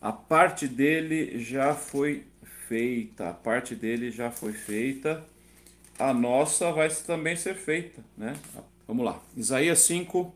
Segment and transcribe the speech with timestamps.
[0.00, 2.24] A parte dele já foi
[2.68, 5.22] feita, a parte dele já foi feita,
[5.98, 8.34] a nossa vai também ser feita, né?
[8.86, 9.20] Vamos lá.
[9.36, 10.34] Isaías 5,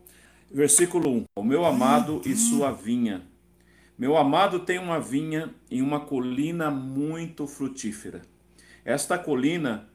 [0.51, 1.25] versículo 1.
[1.35, 3.23] O meu amado e sua vinha.
[3.97, 8.21] Meu amado tem uma vinha em uma colina muito frutífera.
[8.83, 9.89] Esta colina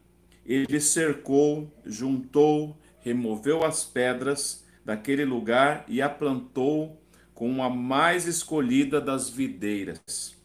[0.45, 7.01] ele cercou, juntou, removeu as pedras daquele lugar e a plantou
[7.41, 10.37] com a mais escolhida das videiras.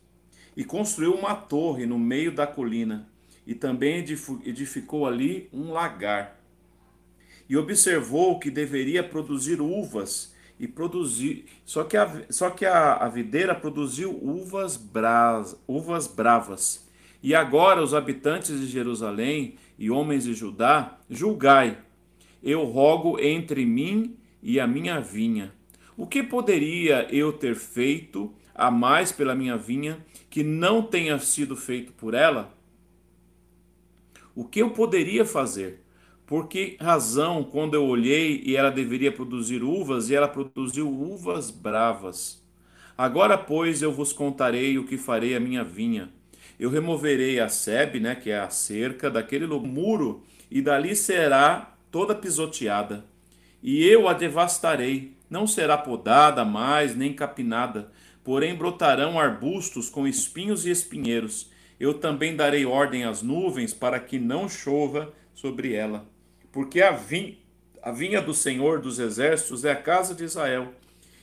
[0.56, 3.06] E construiu uma torre no meio da colina,
[3.46, 3.98] e também
[4.46, 6.40] edificou ali um lagar.
[7.50, 11.48] E observou que deveria produzir uvas, e produzir.
[11.66, 16.88] Só que a, só que a, a videira produziu uvas, bras, uvas bravas.
[17.22, 21.78] E agora os habitantes de Jerusalém e homens de Judá, julgai.
[22.42, 25.55] Eu rogo entre mim e a minha vinha
[25.98, 31.56] o que poderia eu ter feito a mais pela minha vinha que não tenha sido
[31.56, 32.54] feito por ela?
[34.36, 35.86] O que eu poderia fazer?
[36.26, 41.52] Por que razão, quando eu olhei e ela deveria produzir uvas, e ela produziu uvas
[41.52, 42.44] bravas?
[42.98, 46.10] Agora, pois, eu vos contarei o que farei a minha vinha.
[46.60, 52.16] Eu removerei a sebe, né, que é a cerca, daquele muro, e dali será toda
[52.16, 53.06] pisoteada.
[53.62, 57.92] E eu a devastarei, não será podada mais, nem capinada,
[58.24, 61.50] porém brotarão arbustos com espinhos e espinheiros.
[61.80, 66.06] Eu também darei ordem às nuvens para que não chova sobre ela.
[66.52, 67.38] Porque a, vin
[67.82, 70.74] a vinha do Senhor dos exércitos é a casa de Israel,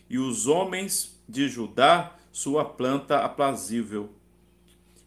[0.08, 4.10] e os homens de Judá sua planta aprazível.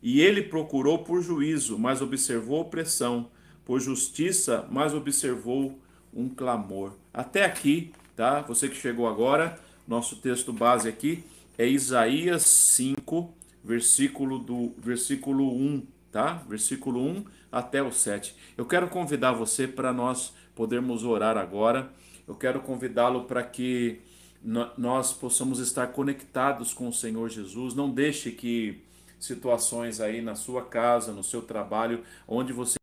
[0.01, 3.29] E ele procurou por juízo, mas observou opressão,
[3.63, 5.79] por justiça, mas observou
[6.13, 6.93] um clamor.
[7.13, 8.41] Até aqui tá?
[8.41, 11.23] Você que chegou agora, nosso texto base aqui
[11.57, 16.43] é Isaías 5, versículo do versículo 1, tá?
[16.47, 18.35] Versículo 1 até o 7.
[18.57, 21.91] Eu quero convidar você para nós podermos orar agora.
[22.27, 24.01] Eu quero convidá-lo para que
[24.77, 27.73] nós possamos estar conectados com o Senhor Jesus.
[27.73, 28.83] Não deixe que
[29.19, 32.75] situações aí na sua casa, no seu trabalho, onde você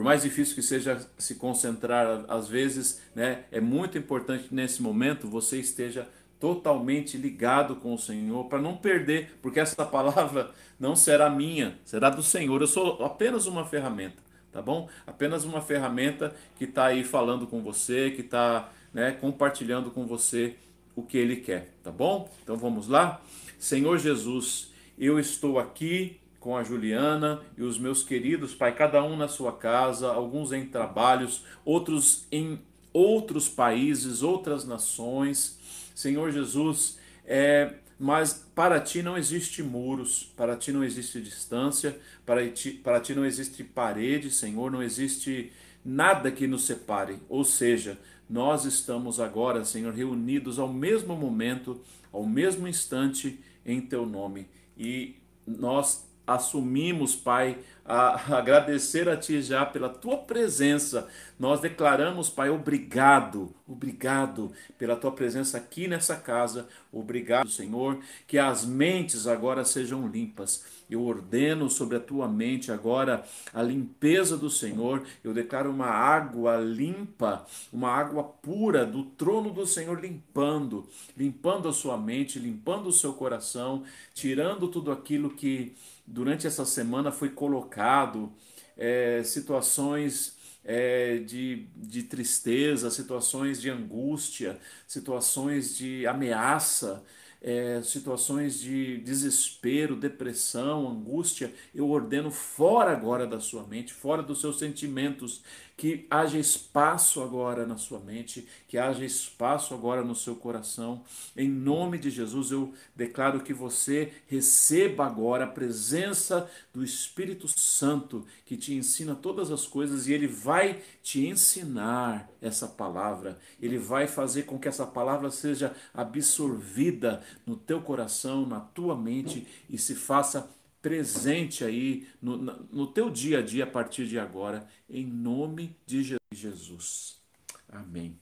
[0.00, 5.28] por mais difícil que seja se concentrar, às vezes, né, é muito importante nesse momento
[5.28, 11.28] você esteja totalmente ligado com o Senhor para não perder, porque essa palavra não será
[11.28, 12.62] minha, será do Senhor.
[12.62, 14.88] Eu sou apenas uma ferramenta, tá bom?
[15.06, 20.56] Apenas uma ferramenta que está aí falando com você, que está né, compartilhando com você
[20.96, 22.26] o que Ele quer, tá bom?
[22.42, 23.20] Então vamos lá?
[23.58, 29.16] Senhor Jesus, eu estou aqui com a Juliana e os meus queridos, Pai, cada um
[29.16, 32.58] na sua casa, alguns em trabalhos, outros em
[32.92, 35.58] outros países, outras nações.
[35.94, 42.48] Senhor Jesus, é, mas para ti não existe muros, para ti não existe distância, para
[42.48, 45.52] ti, para ti não existe parede, Senhor, não existe
[45.84, 47.18] nada que nos separe.
[47.28, 47.98] Ou seja,
[48.28, 51.80] nós estamos agora, Senhor, reunidos ao mesmo momento,
[52.10, 54.48] ao mesmo instante em teu nome.
[54.76, 61.08] E nós assumimos, Pai, a agradecer a Ti já pela Tua presença.
[61.38, 66.68] Nós declaramos, Pai, obrigado, obrigado pela Tua presença aqui nessa casa.
[66.92, 70.64] Obrigado, Senhor, que as mentes agora sejam limpas.
[70.90, 73.24] Eu ordeno sobre a tua mente agora
[73.54, 75.04] a limpeza do Senhor.
[75.22, 81.72] Eu declaro uma água limpa, uma água pura do trono do Senhor limpando, limpando a
[81.72, 85.76] sua mente, limpando o seu coração, tirando tudo aquilo que
[86.10, 88.32] durante essa semana foi colocado,
[88.76, 97.02] é, situações é, de, de tristeza, situações de angústia, situações de ameaça,
[97.42, 104.40] é, situações de desespero, depressão, angústia, eu ordeno fora agora da sua mente, fora dos
[104.40, 105.42] seus sentimentos,
[105.80, 111.02] que haja espaço agora na sua mente, que haja espaço agora no seu coração.
[111.34, 118.26] Em nome de Jesus, eu declaro que você receba agora a presença do Espírito Santo,
[118.44, 123.38] que te ensina todas as coisas e ele vai te ensinar essa palavra.
[123.58, 129.46] Ele vai fazer com que essa palavra seja absorvida no teu coração, na tua mente
[129.66, 130.50] e se faça
[130.80, 136.16] presente aí no, no teu dia a dia a partir de agora, em nome de
[136.32, 137.20] Jesus.
[137.68, 138.18] Amém.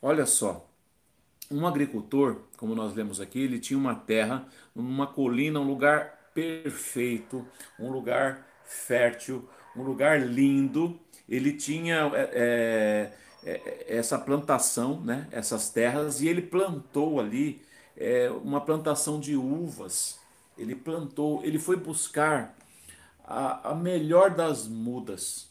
[0.00, 0.68] Olha só,
[1.50, 7.46] um agricultor, como nós lemos aqui, ele tinha uma terra, uma colina, um lugar perfeito,
[7.78, 10.98] um lugar fértil, um lugar lindo.
[11.28, 13.12] Ele tinha é,
[13.44, 17.62] é, é essa plantação, né, essas terras, e ele plantou ali
[17.96, 20.23] é, uma plantação de uvas.
[20.56, 22.56] Ele plantou, ele foi buscar
[23.24, 25.48] a, a melhor das mudas,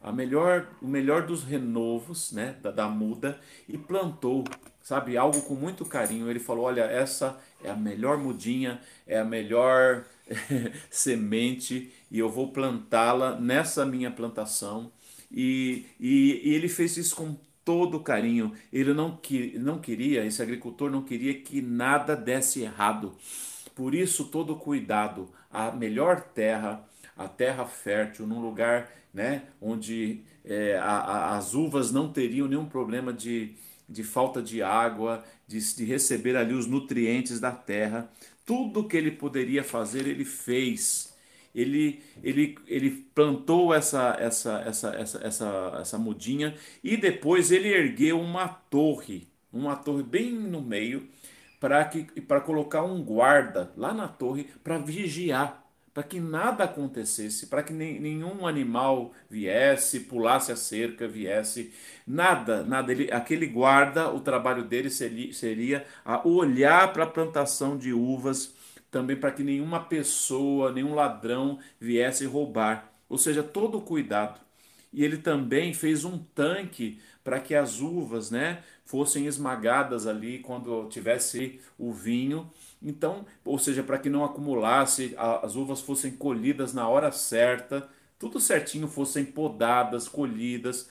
[0.00, 4.44] a melhor, o melhor dos renovos, né, da, da muda, e plantou,
[4.82, 6.30] sabe, algo com muito carinho.
[6.30, 10.04] Ele falou: Olha, essa é a melhor mudinha, é a melhor
[10.90, 14.92] semente, e eu vou plantá-la nessa minha plantação.
[15.30, 18.52] E, e, e, ele fez isso com todo carinho.
[18.72, 23.12] Ele não, que, não queria, esse agricultor não queria que nada desse errado.
[23.76, 26.82] Por isso, todo cuidado, a melhor terra,
[27.14, 32.64] a terra fértil, num lugar né, onde é, a, a, as uvas não teriam nenhum
[32.64, 33.52] problema de,
[33.86, 38.10] de falta de água, de, de receber ali os nutrientes da terra.
[38.46, 41.14] Tudo que ele poderia fazer, ele fez.
[41.54, 48.18] Ele, ele, ele plantou essa, essa, essa, essa, essa, essa mudinha e depois ele ergueu
[48.20, 51.08] uma torre, uma torre bem no meio,
[51.60, 55.66] para colocar um guarda lá na torre para vigiar
[55.96, 61.72] para que nada acontecesse, para que nem, nenhum animal viesse, pulasse a cerca, viesse,
[62.06, 62.92] nada, nada.
[62.92, 65.86] Ele, aquele guarda, o trabalho dele seria, seria
[66.22, 68.54] olhar para a plantação de uvas,
[68.90, 72.92] também para que nenhuma pessoa, nenhum ladrão viesse roubar.
[73.08, 74.38] Ou seja, todo o cuidado.
[74.96, 80.88] E ele também fez um tanque para que as uvas, né, fossem esmagadas ali quando
[80.88, 82.50] tivesse o vinho
[82.82, 87.88] então, ou seja, para que não acumulasse, as uvas fossem colhidas na hora certa,
[88.18, 90.88] tudo certinho, fossem podadas, colhidas,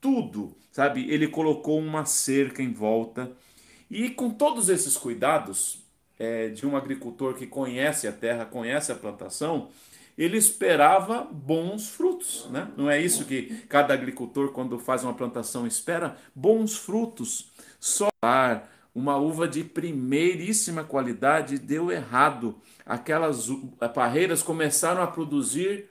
[0.00, 1.08] tudo, sabe?
[1.10, 3.32] Ele colocou uma cerca em volta.
[3.90, 5.82] E com todos esses cuidados
[6.18, 9.70] é, de um agricultor que conhece a terra, conhece a plantação,
[10.18, 12.68] ele esperava bons frutos, né?
[12.76, 16.16] Não é isso que cada agricultor, quando faz uma plantação, espera?
[16.34, 17.52] Bons frutos.
[17.78, 18.08] Só
[18.92, 22.56] uma uva de primeiríssima qualidade deu errado.
[22.84, 23.48] Aquelas
[23.94, 25.88] parreiras começaram a produzir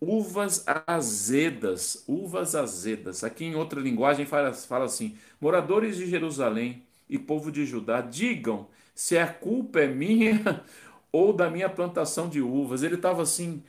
[0.00, 3.22] uvas azedas, uvas azedas.
[3.22, 8.66] Aqui em outra linguagem fala, fala assim: moradores de Jerusalém e povo de Judá, digam
[8.94, 10.64] se a culpa é minha
[11.12, 12.82] ou da minha plantação de uvas.
[12.82, 13.62] Ele estava assim: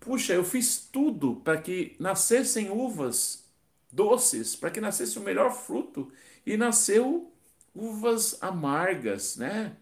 [0.00, 3.44] puxa, eu fiz tudo para que nascessem uvas
[3.92, 6.10] doces, para que nascesse o melhor fruto
[6.44, 7.32] e nasceu
[7.74, 9.76] uvas amargas, né?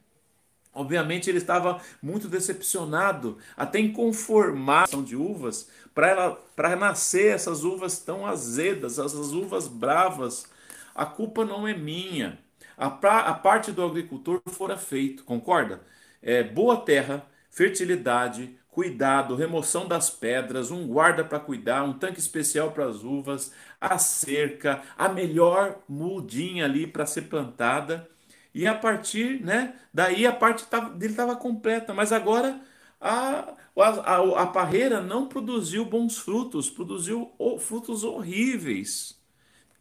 [0.72, 8.26] Obviamente ele estava muito decepcionado, até em conformação de uvas, para nascer essas uvas tão
[8.26, 10.46] azedas, essas uvas bravas.
[10.94, 12.38] A culpa não é minha.
[12.76, 15.80] A, pra, a parte do agricultor fora feito, concorda?
[16.26, 22.72] É, boa terra, fertilidade, cuidado, remoção das pedras, um guarda para cuidar, um tanque especial
[22.72, 28.08] para as uvas, a cerca, a melhor mudinha ali para ser plantada.
[28.54, 29.74] E a partir, né?
[29.92, 30.64] Daí a parte
[30.96, 32.58] dele estava completa, mas agora
[32.98, 39.20] a, a, a parreira não produziu bons frutos, produziu frutos horríveis.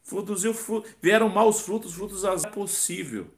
[0.06, 0.54] Produziu,
[1.00, 3.30] vieram maus frutos, frutos é possível.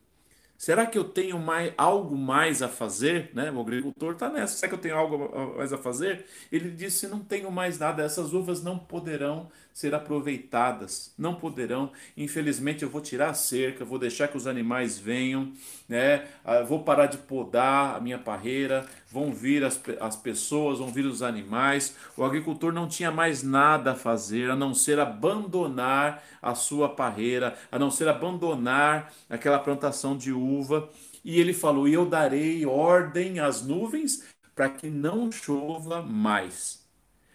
[0.59, 3.31] Será que eu tenho mais, algo mais a fazer?
[3.35, 3.51] Né?
[3.51, 4.57] O agricultor está nessa.
[4.57, 6.25] Será que eu tenho algo mais a fazer?
[6.51, 8.03] Ele disse: não tenho mais nada.
[8.03, 11.93] Essas uvas não poderão ser aproveitadas, não poderão.
[12.17, 15.53] Infelizmente, eu vou tirar a cerca, vou deixar que os animais venham,
[15.87, 16.27] né?
[16.43, 21.05] Ah, vou parar de podar a minha parreira, vão vir as, as pessoas, vão vir
[21.05, 21.95] os animais.
[22.17, 27.55] O agricultor não tinha mais nada a fazer a não ser abandonar a sua parreira,
[27.71, 30.89] a não ser abandonar aquela plantação de uva.
[31.23, 34.25] E ele falou: E eu darei ordem às nuvens
[34.55, 36.83] para que não chova mais.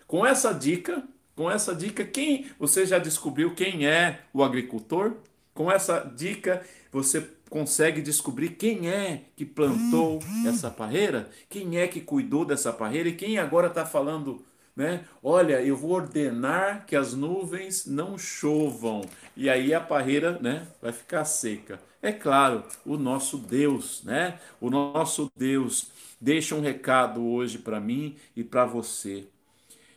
[0.07, 1.07] Com essa dica,
[1.41, 5.15] com essa dica, quem você já descobriu quem é o agricultor?
[5.55, 11.99] Com essa dica, você consegue descobrir quem é que plantou essa parreira, quem é que
[11.99, 14.45] cuidou dessa parreira e quem agora está falando,
[14.75, 15.03] né?
[15.23, 19.01] Olha, eu vou ordenar que as nuvens não chovam
[19.35, 21.81] e aí a parreira, né, vai ficar seca.
[22.03, 24.39] É claro, o nosso Deus, né?
[24.59, 29.27] O nosso Deus deixa um recado hoje para mim e para você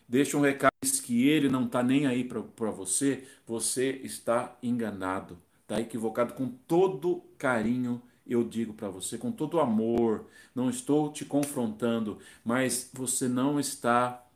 [0.09, 5.81] deixa um recado que ele não está nem aí para você, você está enganado, está
[5.81, 8.03] equivocado com todo carinho.
[8.27, 14.27] Eu digo para você, com todo amor, não estou te confrontando, mas você não está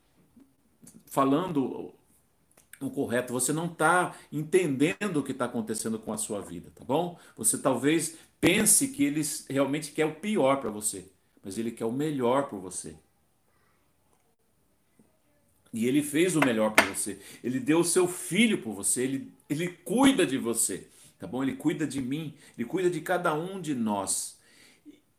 [1.07, 1.91] falando
[2.79, 6.83] o correto, você não está entendendo o que está acontecendo com a sua vida, tá
[6.85, 7.17] bom?
[7.35, 11.11] Você talvez pense que ele realmente quer o pior para você,
[11.43, 12.95] mas ele quer o melhor para você.
[15.73, 17.19] E ele fez o melhor para você.
[17.43, 19.03] Ele deu o seu filho por você.
[19.03, 20.87] Ele, ele cuida de você.
[21.19, 21.43] Tá bom?
[21.43, 22.33] Ele cuida de mim.
[22.57, 24.37] Ele cuida de cada um de nós.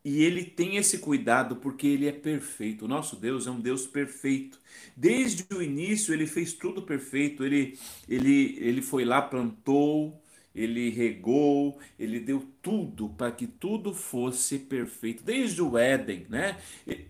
[0.04, 2.87] e ele tem esse cuidado porque ele é perfeito.
[2.87, 4.59] O nosso Deus é um Deus perfeito.
[4.97, 7.45] Desde o início ele fez tudo perfeito.
[7.45, 7.78] Ele,
[8.09, 10.23] ele, ele foi lá, plantou,
[10.54, 15.23] ele regou, ele deu tudo para que tudo fosse perfeito.
[15.23, 16.59] Desde o Éden, né?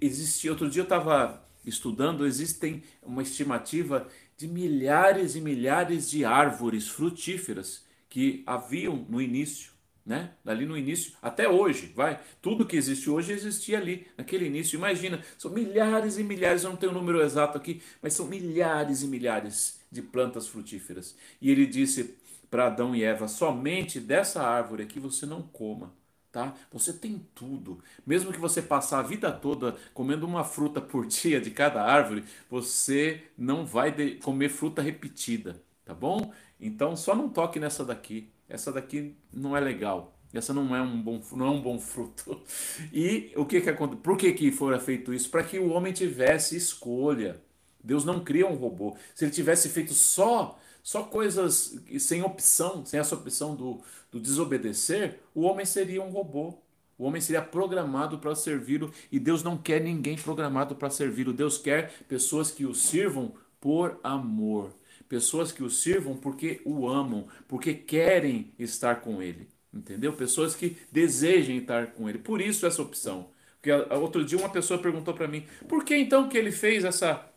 [0.01, 6.89] Existia, outro dia eu estava estudando, existem uma estimativa de milhares e milhares de árvores
[6.89, 9.71] frutíferas que haviam no início
[10.05, 10.31] né?
[10.45, 12.21] Ali no início, até hoje, vai.
[12.41, 14.77] Tudo que existe hoje existia ali, naquele início.
[14.77, 19.03] Imagina, são milhares e milhares, eu não tenho o número exato aqui, mas são milhares
[19.03, 21.17] e milhares de plantas frutíferas.
[21.41, 22.17] E ele disse
[22.51, 25.95] para Adão e Eva: somente dessa árvore aqui você não coma.
[26.33, 26.55] Tá?
[26.73, 27.81] Você tem tudo.
[28.07, 32.25] Mesmo que você passar a vida toda comendo uma fruta por dia de cada árvore,
[32.49, 36.33] você não vai comer fruta repetida, tá bom?
[36.61, 40.13] Então só não toque nessa daqui essa daqui não é legal.
[40.35, 42.41] Essa não é um bom, não é um bom fruto.
[42.93, 44.03] E o que que acontece?
[44.03, 45.31] Por que que foi feito isso?
[45.31, 47.41] Para que o homem tivesse escolha.
[47.83, 48.97] Deus não cria um robô.
[49.15, 55.21] Se ele tivesse feito só só coisas sem opção, sem essa opção do, do desobedecer,
[55.35, 56.55] o homem seria um robô.
[56.97, 61.33] O homem seria programado para servi-lo e Deus não quer ninguém programado para servi-lo.
[61.33, 64.73] Deus quer pessoas que o sirvam por amor
[65.11, 70.13] pessoas que o sirvam porque o amam, porque querem estar com ele, entendeu?
[70.13, 72.19] Pessoas que desejem estar com ele.
[72.19, 73.29] Por isso essa opção.
[73.61, 77.30] Porque outro dia uma pessoa perguntou para mim: "Por que então que ele fez essa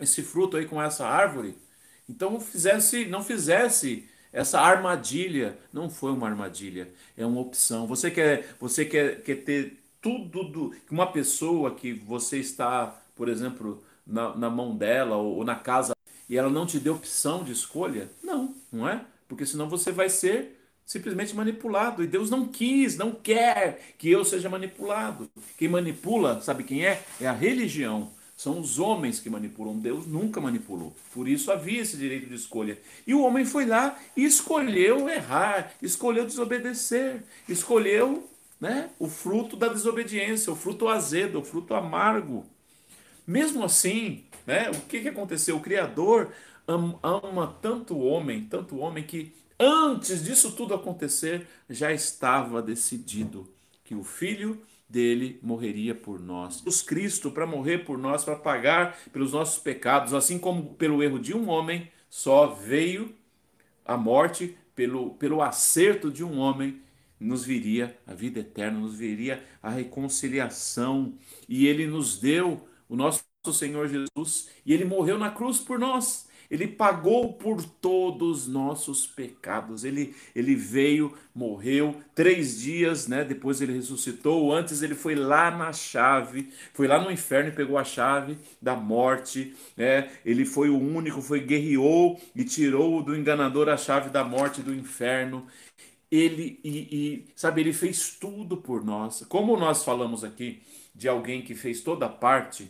[0.00, 1.56] esse fruto aí com essa árvore?
[2.08, 7.86] Então fizesse, não fizesse essa armadilha, não foi uma armadilha, é uma opção.
[7.86, 13.82] Você quer, você quer, quer ter tudo do uma pessoa que você está, por exemplo,
[14.06, 15.94] na, na mão dela ou, ou na casa
[16.28, 18.08] e ela não te deu opção de escolha?
[18.22, 19.04] Não, não é?
[19.28, 20.56] Porque senão você vai ser
[20.90, 22.02] simplesmente manipulado.
[22.02, 25.30] E Deus não quis, não quer que eu seja manipulado.
[25.56, 27.02] Quem manipula, sabe quem é?
[27.20, 28.10] É a religião.
[28.40, 29.78] São os homens que manipulam.
[29.78, 30.96] Deus nunca manipulou.
[31.12, 32.78] Por isso havia esse direito de escolha.
[33.06, 38.26] E o homem foi lá e escolheu errar, escolheu desobedecer, escolheu
[38.58, 42.46] né, o fruto da desobediência, o fruto azedo, o fruto amargo.
[43.26, 45.58] Mesmo assim, né, o que, que aconteceu?
[45.58, 46.32] O Criador
[46.66, 53.46] ama tanto o homem, tanto o homem, que antes disso tudo acontecer, já estava decidido
[53.84, 56.58] que o Filho dele morreria por nós.
[56.58, 61.18] Jesus Cristo, para morrer por nós, para pagar pelos nossos pecados, assim como pelo erro
[61.18, 63.14] de um homem, só veio
[63.84, 66.80] a morte, pelo, pelo acerto de um homem,
[67.18, 71.14] nos viria a vida eterna, nos viria a reconciliação.
[71.48, 76.28] E ele nos deu o nosso Senhor Jesus, e ele morreu na cruz por nós.
[76.50, 79.84] Ele pagou por todos os nossos pecados.
[79.84, 83.24] Ele, ele veio, morreu três dias, né?
[83.24, 84.52] Depois ele ressuscitou.
[84.52, 88.74] Antes ele foi lá na chave, foi lá no inferno e pegou a chave da
[88.74, 89.54] morte.
[89.76, 90.10] Né?
[90.24, 94.74] Ele foi o único, foi guerreou e tirou do enganador a chave da morte do
[94.74, 95.46] inferno.
[96.10, 99.24] Ele e, e sabe, ele fez tudo por nós.
[99.28, 102.68] Como nós falamos aqui de alguém que fez toda a parte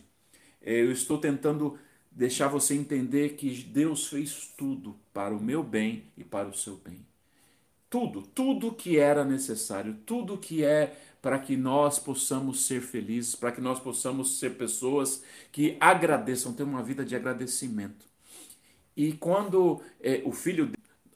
[0.63, 1.79] é, eu estou tentando
[2.21, 6.77] deixar você entender que Deus fez tudo para o meu bem e para o seu
[6.77, 7.01] bem.
[7.89, 13.51] Tudo, tudo que era necessário, tudo que é para que nós possamos ser felizes, para
[13.51, 18.05] que nós possamos ser pessoas que agradeçam, ter uma vida de agradecimento.
[18.95, 20.73] E quando é, o filho,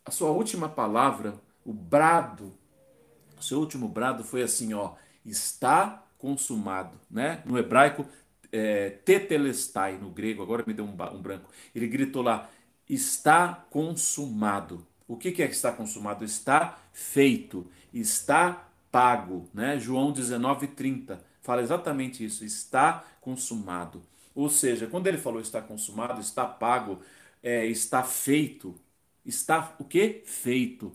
[0.06, 2.50] a sua última palavra, o brado,
[3.38, 7.42] o seu último brado foi assim, ó, está consumado, né?
[7.44, 8.06] No hebraico
[8.54, 11.50] é, tetelestai no grego, agora me deu um, um, branco.
[11.74, 12.48] Ele gritou lá:
[12.88, 14.86] está consumado.
[15.08, 16.24] O que, que é que está consumado?
[16.24, 19.50] Está feito, está pago.
[19.52, 19.78] Né?
[19.80, 24.02] João 19,30 fala exatamente isso: está consumado.
[24.34, 27.00] Ou seja, quando ele falou está consumado, está pago,
[27.42, 28.80] é, está feito,
[29.24, 30.22] está o que?
[30.26, 30.92] Feito.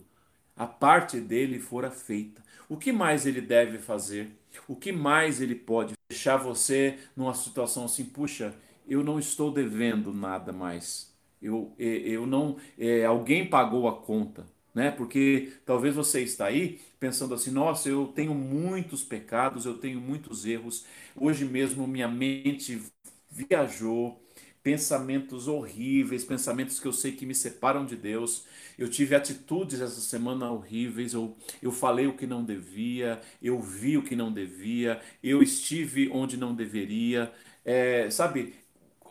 [0.56, 2.42] A parte dele fora feita.
[2.68, 4.30] O que mais ele deve fazer?
[4.68, 8.54] O que mais ele pode deixar você numa situação assim, puxa,
[8.88, 11.14] eu não estou devendo nada mais.
[11.40, 14.90] Eu, eu não, é, alguém pagou a conta, né?
[14.90, 20.44] Porque talvez você está aí pensando assim, nossa, eu tenho muitos pecados, eu tenho muitos
[20.44, 20.84] erros.
[21.16, 22.82] Hoje mesmo minha mente
[23.30, 24.20] viajou,
[24.62, 28.44] pensamentos horríveis, pensamentos que eu sei que me separam de Deus.
[28.78, 33.96] Eu tive atitudes essa semana horríveis, eu, eu falei o que não devia, eu vi
[33.96, 37.32] o que não devia, eu estive onde não deveria.
[37.64, 38.54] É, sabe,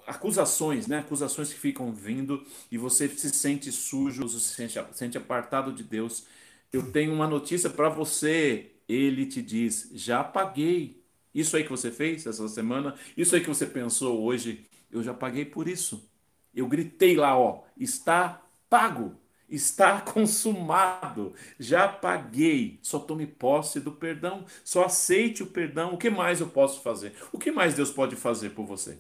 [0.07, 0.99] acusações, né?
[0.99, 6.25] Acusações que ficam vindo e você se sente sujo, se sente, sente apartado de Deus.
[6.71, 10.99] Eu tenho uma notícia para você ele te diz: já paguei.
[11.33, 15.13] Isso aí que você fez essa semana, isso aí que você pensou hoje, eu já
[15.13, 16.10] paguei por isso.
[16.53, 19.15] Eu gritei lá, ó, está pago,
[19.50, 22.79] está consumado, já paguei.
[22.81, 25.93] Só tome posse do perdão, só aceite o perdão.
[25.93, 27.13] O que mais eu posso fazer?
[27.31, 28.98] O que mais Deus pode fazer por você?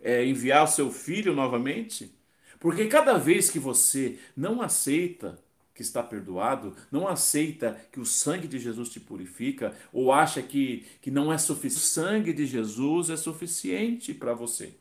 [0.00, 2.14] É enviar o seu filho novamente?
[2.60, 5.38] Porque cada vez que você não aceita
[5.74, 10.84] que está perdoado, não aceita que o sangue de Jesus te purifica, ou acha que,
[11.00, 11.76] que não é suficiente.
[11.76, 14.74] O sangue de Jesus é suficiente para você.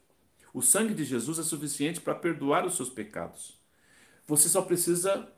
[0.58, 3.60] O sangue de Jesus é suficiente para perdoar os seus pecados.
[4.26, 5.32] Você só precisa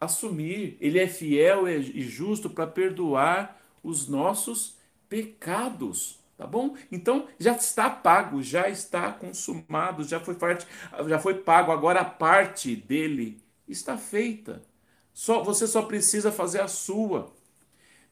[0.00, 0.76] assumir.
[0.80, 4.76] Ele é fiel e justo para perdoar os nossos
[5.08, 6.20] pecados.
[6.36, 6.76] Tá bom?
[6.92, 10.68] Então já está pago, já está consumado, já foi, parte,
[11.08, 11.72] já foi pago.
[11.72, 14.62] Agora a parte dele está feita.
[15.12, 17.34] Só você só precisa fazer a sua.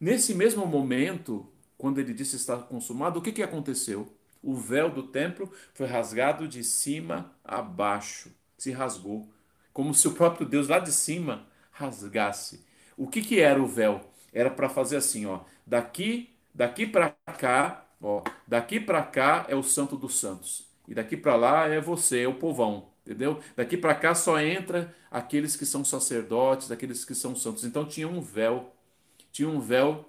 [0.01, 1.47] Nesse mesmo momento,
[1.79, 4.13] quando ele disse está consumado, o que, que aconteceu?
[4.47, 9.29] O véu do templo foi rasgado de cima a baixo, se rasgou,
[9.73, 12.65] como se o próprio Deus lá de cima rasgasse.
[12.97, 14.01] O que, que era o véu?
[14.33, 19.65] Era para fazer assim, ó, daqui, daqui para cá, ó, daqui para cá é o
[19.65, 22.91] Santo dos Santos e daqui para lá é você, é o povão.
[23.05, 23.41] Entendeu?
[23.57, 27.65] Daqui para cá só entra aqueles que são sacerdotes, aqueles que são santos.
[27.65, 28.73] Então tinha um véu,
[29.33, 30.05] tinha um véu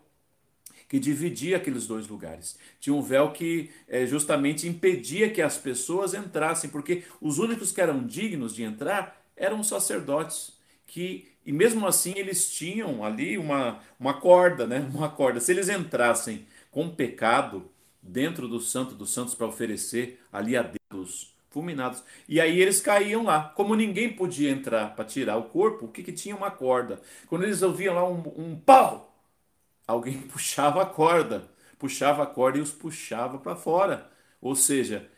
[0.87, 2.57] que dividia aqueles dois lugares.
[2.79, 7.81] Tinha um véu que é, justamente impedia que as pessoas entrassem, porque os únicos que
[7.81, 10.53] eram dignos de entrar eram os sacerdotes,
[10.85, 14.79] que e mesmo assim eles tinham ali uma, uma corda, né?
[14.93, 15.39] Uma corda.
[15.39, 17.69] Se eles entrassem com pecado
[18.01, 22.03] dentro do Santo dos Santos para oferecer ali a Deus fulminados.
[22.27, 23.51] E aí eles caíam lá.
[23.55, 27.01] Como ninguém podia entrar para tirar o corpo, o que, que tinha uma corda?
[27.27, 29.06] Quando eles ouviam lá um, um pau,
[29.87, 34.11] alguém puxava a corda, puxava a corda e os puxava para fora.
[34.41, 35.09] Ou seja,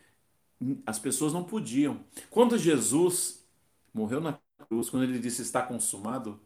[0.86, 2.04] as pessoas não podiam.
[2.30, 3.44] Quando Jesus
[3.92, 6.40] morreu na cruz, quando ele disse está consumado,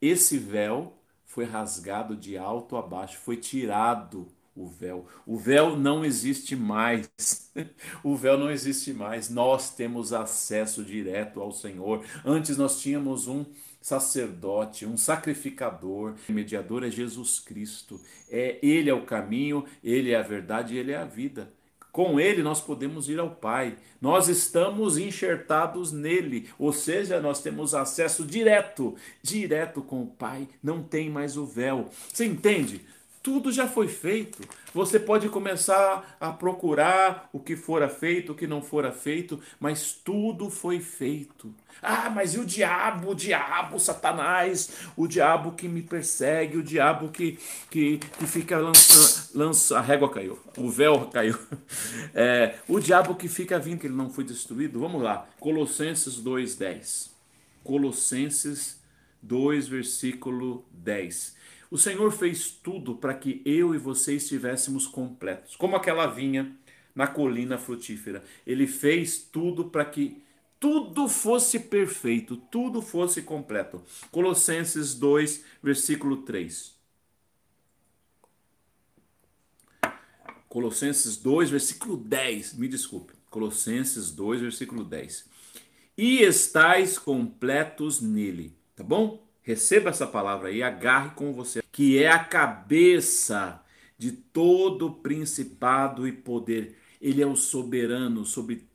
[0.00, 5.06] esse véu foi rasgado de alto a baixo, foi tirado o véu.
[5.26, 7.10] O véu não existe mais.
[8.02, 9.30] o véu não existe mais.
[9.30, 12.04] Nós temos acesso direto ao Senhor.
[12.24, 13.44] Antes nós tínhamos um
[13.80, 18.00] sacerdote, um sacrificador, mediador é Jesus Cristo.
[18.30, 21.50] É ele é o caminho, ele é a verdade, ele é a vida.
[21.92, 23.76] Com ele nós podemos ir ao Pai.
[24.00, 30.48] Nós estamos enxertados nele, ou seja, nós temos acesso direto, direto com o Pai.
[30.62, 31.90] Não tem mais o véu.
[32.12, 32.80] Você entende?
[33.22, 34.42] Tudo já foi feito.
[34.72, 39.92] Você pode começar a procurar o que fora feito, o que não fora feito, mas
[39.92, 41.54] tudo foi feito.
[41.82, 47.08] Ah, mas e o diabo, o diabo, Satanás, o diabo que me persegue, o diabo
[47.08, 47.38] que,
[47.70, 49.28] que, que fica lançando.
[49.34, 51.38] Lança, a régua caiu, o véu caiu.
[52.12, 54.80] É, o diabo que fica vindo, que ele não foi destruído.
[54.80, 57.10] Vamos lá, Colossenses 2,10.
[57.62, 58.80] Colossenses
[59.22, 61.36] 2, versículo 10.
[61.70, 66.56] O Senhor fez tudo para que eu e você estivéssemos completos, como aquela vinha
[66.94, 68.24] na colina frutífera.
[68.44, 70.20] Ele fez tudo para que
[70.58, 73.82] tudo fosse perfeito, tudo fosse completo.
[74.10, 76.74] Colossenses 2, versículo 3.
[80.48, 82.54] Colossenses 2, versículo 10.
[82.54, 83.14] Me desculpe.
[83.30, 85.24] Colossenses 2, versículo 10.
[85.96, 88.54] E estais completos nele.
[88.74, 89.24] Tá bom?
[89.42, 93.64] Receba essa palavra aí, agarre com você, que é a cabeça
[93.96, 96.76] de todo principado e poder.
[97.00, 98.66] Ele é o soberano sobre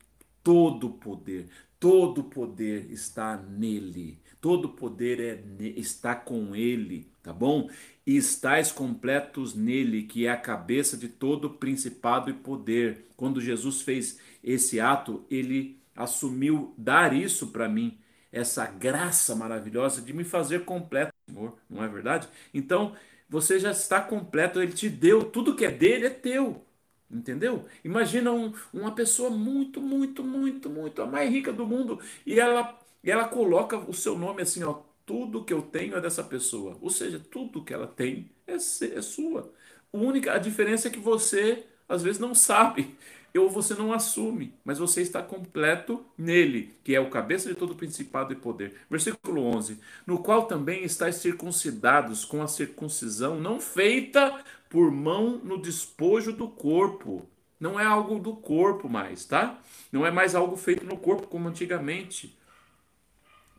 [0.42, 1.46] todo poder.
[1.78, 4.18] Todo poder está nele.
[4.40, 7.70] Todo poder é, está com ele, tá bom?
[8.04, 13.06] E estáis completos nele, que é a cabeça de todo principado e poder.
[13.16, 17.96] Quando Jesus fez esse ato, ele assumiu dar isso para mim
[18.38, 22.28] essa graça maravilhosa de me fazer completo, Senhor, não é verdade?
[22.52, 22.94] Então,
[23.28, 26.64] você já está completo, ele te deu, tudo que é dele é teu.
[27.10, 27.64] Entendeu?
[27.84, 32.80] Imagina um, uma pessoa muito, muito, muito, muito, a mais rica do mundo, e ela,
[33.04, 36.76] ela coloca o seu nome assim, ó, tudo que eu tenho é dessa pessoa.
[36.80, 39.52] Ou seja, tudo que ela tem é, é sua.
[39.92, 42.96] A única a diferença é que você às vezes não sabe
[43.38, 47.74] ou você não assume, mas você está completo nele, que é o cabeça de todo
[47.74, 48.74] principado e poder.
[48.90, 55.60] Versículo 11: No qual também estáis circuncidados com a circuncisão não feita por mão no
[55.60, 57.28] despojo do corpo.
[57.58, 59.58] Não é algo do corpo mais, tá?
[59.90, 62.36] Não é mais algo feito no corpo como antigamente,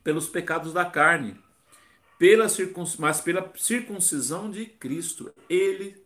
[0.04, 1.36] pelos pecados da carne.
[2.20, 2.48] pela
[3.00, 5.34] mas pela circuncisão de Cristo.
[5.50, 6.02] Ele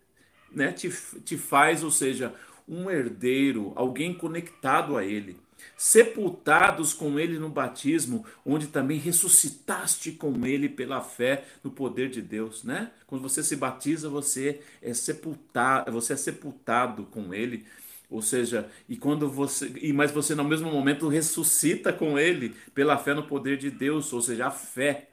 [0.51, 0.89] né, te,
[1.23, 2.33] te faz, ou seja,
[2.67, 5.37] um herdeiro, alguém conectado a Ele.
[5.77, 12.21] Sepultados com Ele no batismo, onde também ressuscitaste com Ele pela fé no poder de
[12.21, 12.91] Deus, né?
[13.07, 17.65] Quando você se batiza, você é sepultado, você é sepultado com Ele
[18.11, 22.97] ou seja, e quando você, e mas você no mesmo momento ressuscita com ele pela
[22.97, 25.11] fé no poder de Deus, ou seja, a fé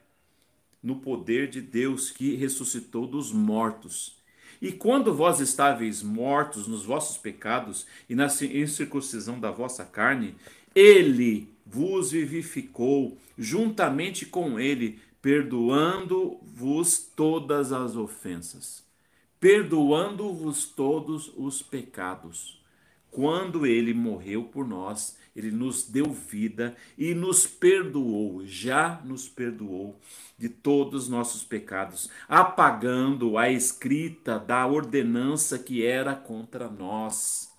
[0.83, 4.18] no poder de Deus que ressuscitou dos mortos.
[4.61, 10.35] E quando vós estáveis mortos nos vossos pecados e na incircuncisão da vossa carne,
[10.75, 18.83] ele vos vivificou juntamente com ele, perdoando-vos todas as ofensas,
[19.39, 22.59] perdoando-vos todos os pecados.
[23.11, 29.97] Quando ele morreu por nós, ele nos deu vida e nos perdoou, já nos perdoou
[30.37, 37.51] de todos os nossos pecados, apagando a escrita da ordenança que era contra nós,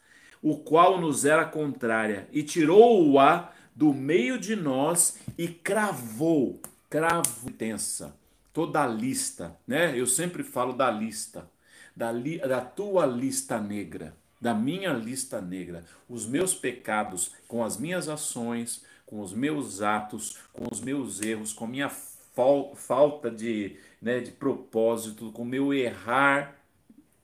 [0.42, 8.14] o qual nos era contrária, e tirou-a do meio de nós e cravou, cravo tensa,
[8.52, 9.98] toda a lista, né?
[9.98, 11.50] Eu sempre falo da lista,
[11.96, 17.76] da, li, da tua lista negra da minha lista negra, os meus pecados com as
[17.76, 23.30] minhas ações, com os meus atos, com os meus erros, com a minha fal falta
[23.30, 26.56] de, né, de propósito, com o meu errar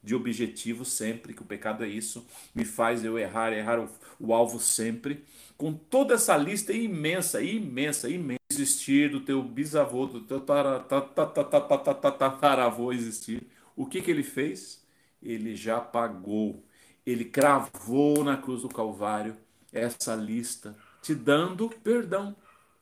[0.03, 3.89] de objetivo sempre, que o pecado é isso, me faz eu errar, errar o,
[4.21, 5.25] o alvo sempre,
[5.57, 13.47] com toda essa lista imensa, imensa, imensa, existir do teu bisavô, do teu tataravô existir,
[13.75, 14.85] o que que ele fez?
[15.23, 16.63] Ele já pagou
[17.07, 19.37] ele cravou na cruz do Calvário
[19.73, 22.35] essa lista, te dando perdão.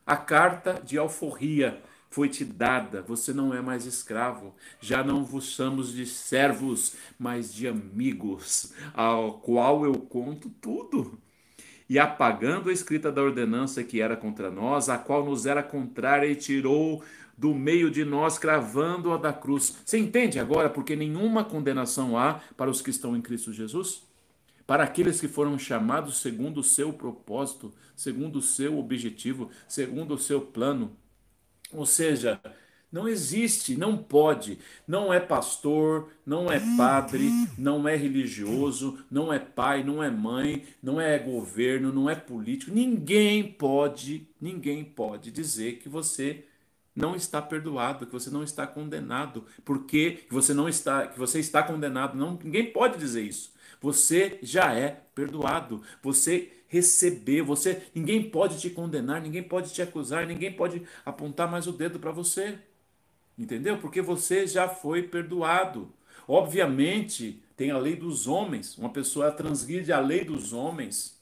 [0.06, 5.46] A carta de alforria foi te dada, você não é mais escravo, já não vos
[5.46, 11.18] chamamos de servos, mas de amigos, ao qual eu conto tudo.
[11.88, 16.26] E apagando a escrita da ordenança que era contra nós, a qual nos era contrária,
[16.26, 17.02] e tirou
[17.36, 19.76] do meio de nós, cravando-a da cruz.
[19.84, 24.13] Você entende agora porque nenhuma condenação há para os que estão em Cristo Jesus?
[24.66, 30.18] Para aqueles que foram chamados segundo o seu propósito, segundo o seu objetivo, segundo o
[30.18, 30.96] seu plano.
[31.72, 32.40] Ou seja,
[32.94, 39.38] não existe, não pode, não é pastor, não é padre, não é religioso, não é
[39.40, 42.72] pai, não é mãe, não é governo, não é político.
[42.72, 46.44] Ninguém pode, ninguém pode dizer que você
[46.94, 51.64] não está perdoado, que você não está condenado, porque você não está, que você está
[51.64, 52.16] condenado.
[52.16, 53.52] Não, ninguém pode dizer isso.
[53.84, 55.82] Você já é perdoado.
[56.02, 61.66] Você recebeu, você ninguém pode te condenar, ninguém pode te acusar, ninguém pode apontar mais
[61.66, 62.58] o dedo para você.
[63.36, 63.76] Entendeu?
[63.76, 65.92] Porque você já foi perdoado.
[66.26, 68.78] Obviamente, tem a lei dos homens.
[68.78, 71.20] Uma pessoa transgride a lei dos homens,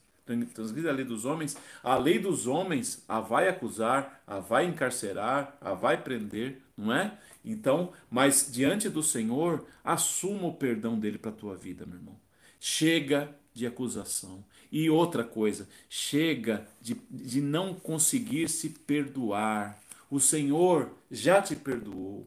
[0.53, 5.57] transgride a lei dos homens, a lei dos homens a vai acusar, a vai encarcerar,
[5.59, 7.17] a vai prender, não é?
[7.43, 12.22] Então, mas diante do Senhor, assuma o perdão dele para a tua vida, meu irmão.
[12.65, 14.41] Chega de acusação.
[14.71, 19.77] E outra coisa, chega de, de não conseguir se perdoar.
[20.09, 22.25] O Senhor já te perdoou.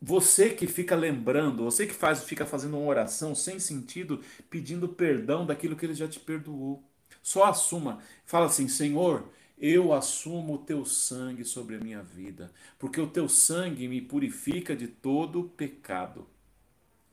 [0.00, 5.44] Você que fica lembrando, você que faz, fica fazendo uma oração sem sentido, pedindo perdão
[5.44, 6.82] daquilo que ele já te perdoou.
[7.22, 7.98] Só assuma.
[8.24, 9.28] Fala assim: Senhor,
[9.58, 14.74] eu assumo o teu sangue sobre a minha vida, porque o teu sangue me purifica
[14.74, 16.26] de todo pecado.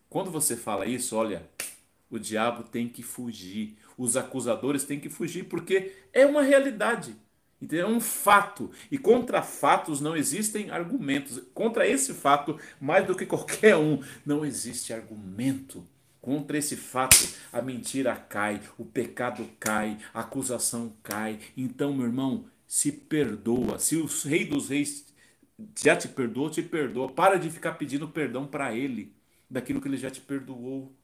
[0.09, 1.45] Quando você fala isso, olha,
[2.11, 7.15] o diabo tem que fugir, os acusadores têm que fugir, porque é uma realidade.
[7.61, 7.87] Entendeu?
[7.87, 8.71] É um fato.
[8.91, 11.41] E contra fatos não existem argumentos.
[11.53, 15.85] Contra esse fato, mais do que qualquer um, não existe argumento.
[16.19, 17.17] Contra esse fato,
[17.53, 21.39] a mentira cai, o pecado cai, a acusação cai.
[21.55, 23.79] Então, meu irmão, se perdoa.
[23.79, 25.05] Se o Rei dos Reis
[25.79, 27.11] já te perdoou, te perdoa.
[27.11, 29.13] Para de ficar pedindo perdão para ele
[29.49, 30.95] daquilo que ele já te perdoou.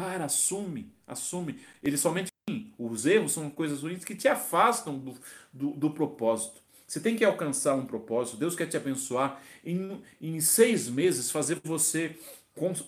[0.00, 1.58] Para, assume, assume.
[1.82, 2.30] Ele somente
[2.78, 5.14] os erros são coisas ruins que te afastam do,
[5.52, 6.62] do, do, propósito.
[6.86, 8.38] Você tem que alcançar um propósito.
[8.38, 9.42] Deus quer te abençoar.
[9.62, 12.18] Em, em seis meses, fazer você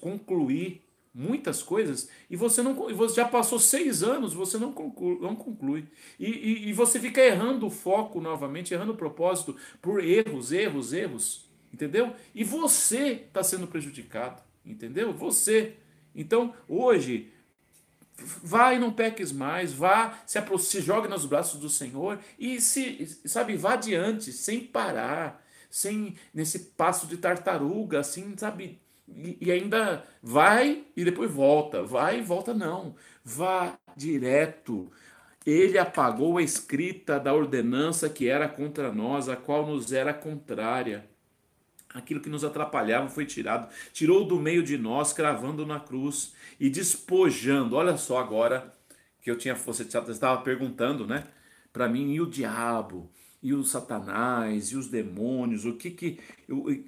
[0.00, 0.80] concluir
[1.14, 5.18] muitas coisas e você não e você já passou seis anos, você não conclui.
[5.20, 5.84] Não conclui.
[6.18, 10.94] E, e, e você fica errando o foco novamente, errando o propósito por erros, erros,
[10.94, 11.44] erros.
[11.70, 12.14] Entendeu?
[12.34, 14.42] E você está sendo prejudicado.
[14.64, 15.12] Entendeu?
[15.12, 15.76] Você.
[16.14, 17.32] Então, hoje,
[18.42, 23.06] vá e não peques mais, vá, se, se jogue nos braços do Senhor e se,
[23.26, 25.42] sabe, vá adiante, sem parar.
[25.70, 28.80] sem nesse passo de tartaruga, assim, sabe?
[29.08, 32.94] E, e ainda vai e depois volta, vai e volta, não.
[33.24, 34.90] Vá direto.
[35.46, 41.08] Ele apagou a escrita da ordenança que era contra nós, a qual nos era contrária.
[41.94, 46.70] Aquilo que nos atrapalhava foi tirado, tirou do meio de nós, cravando na cruz e
[46.70, 47.76] despojando.
[47.76, 48.72] Olha só agora
[49.20, 51.24] que eu tinha, você estava perguntando, né?
[51.72, 53.10] Para mim, e o diabo,
[53.42, 56.18] e o Satanás, e os demônios, o que que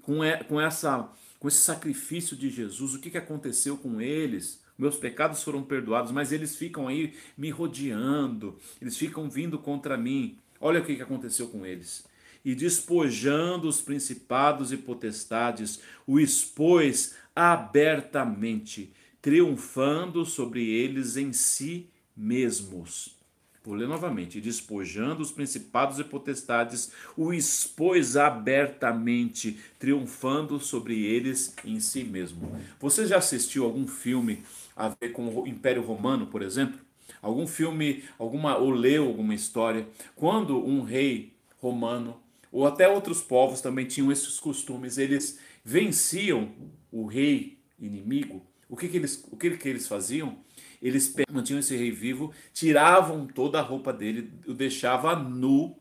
[0.03, 4.63] com, com essa com esse sacrifício de Jesus, o que que aconteceu com eles?
[4.79, 10.39] Meus pecados foram perdoados, mas eles ficam aí me rodeando, eles ficam vindo contra mim.
[10.59, 12.05] Olha o que que aconteceu com eles
[12.45, 23.17] e despojando os principados e potestades, o expôs abertamente, triunfando sobre eles em si mesmos.
[23.65, 24.43] Vou ler novamente.
[24.43, 32.55] Despojando os principados e potestades, o expôs abertamente, triunfando sobre eles em si mesmo.
[32.79, 34.43] Você já assistiu algum filme
[34.77, 36.79] a ver com o Império Romano, por exemplo?
[37.23, 42.21] Algum filme, alguma ou leu alguma história quando um rei romano
[42.55, 44.97] ou até outros povos também tinham esses costumes.
[44.97, 46.53] Eles venciam
[46.93, 48.47] o rei inimigo.
[48.69, 50.39] O que, que, eles, o que, que eles faziam?
[50.81, 55.77] Eles mantinham esse rei vivo, tiravam toda a roupa dele, o deixava nu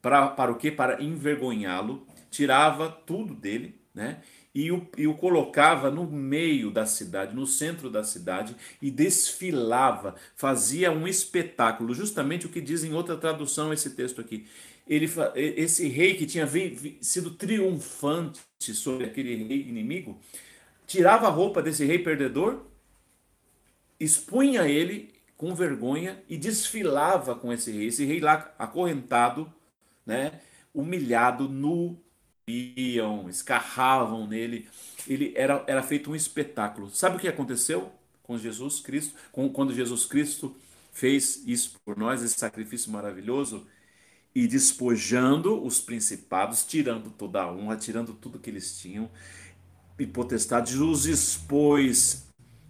[0.00, 0.70] para, para o que?
[0.70, 4.20] Para envergonhá-lo, tirava tudo dele, né?
[4.54, 10.14] E o, e o colocava no meio da cidade, no centro da cidade, e desfilava,
[10.36, 14.46] fazia um espetáculo, justamente o que diz em outra tradução esse texto aqui
[14.86, 16.46] ele, esse rei que tinha
[17.00, 18.40] sido triunfante
[18.74, 20.18] sobre aquele rei inimigo,
[20.86, 22.66] tirava a roupa desse rei perdedor,
[23.98, 27.86] expunha ele com vergonha e desfilava com esse rei.
[27.86, 29.52] Esse rei lá acorrentado,
[30.04, 30.40] né,
[30.74, 31.98] humilhado, nu,
[32.46, 34.68] iam, escarravam nele.
[35.08, 36.90] Ele era, era feito um espetáculo.
[36.90, 37.90] Sabe o que aconteceu
[38.22, 39.14] com Jesus Cristo?
[39.32, 40.54] Com, quando Jesus Cristo
[40.92, 43.66] fez isso por nós, esse sacrifício maravilhoso,
[44.34, 49.08] e despojando os principados, tirando toda a honra, tirando tudo que eles tinham,
[49.98, 52.26] e potestades os expôs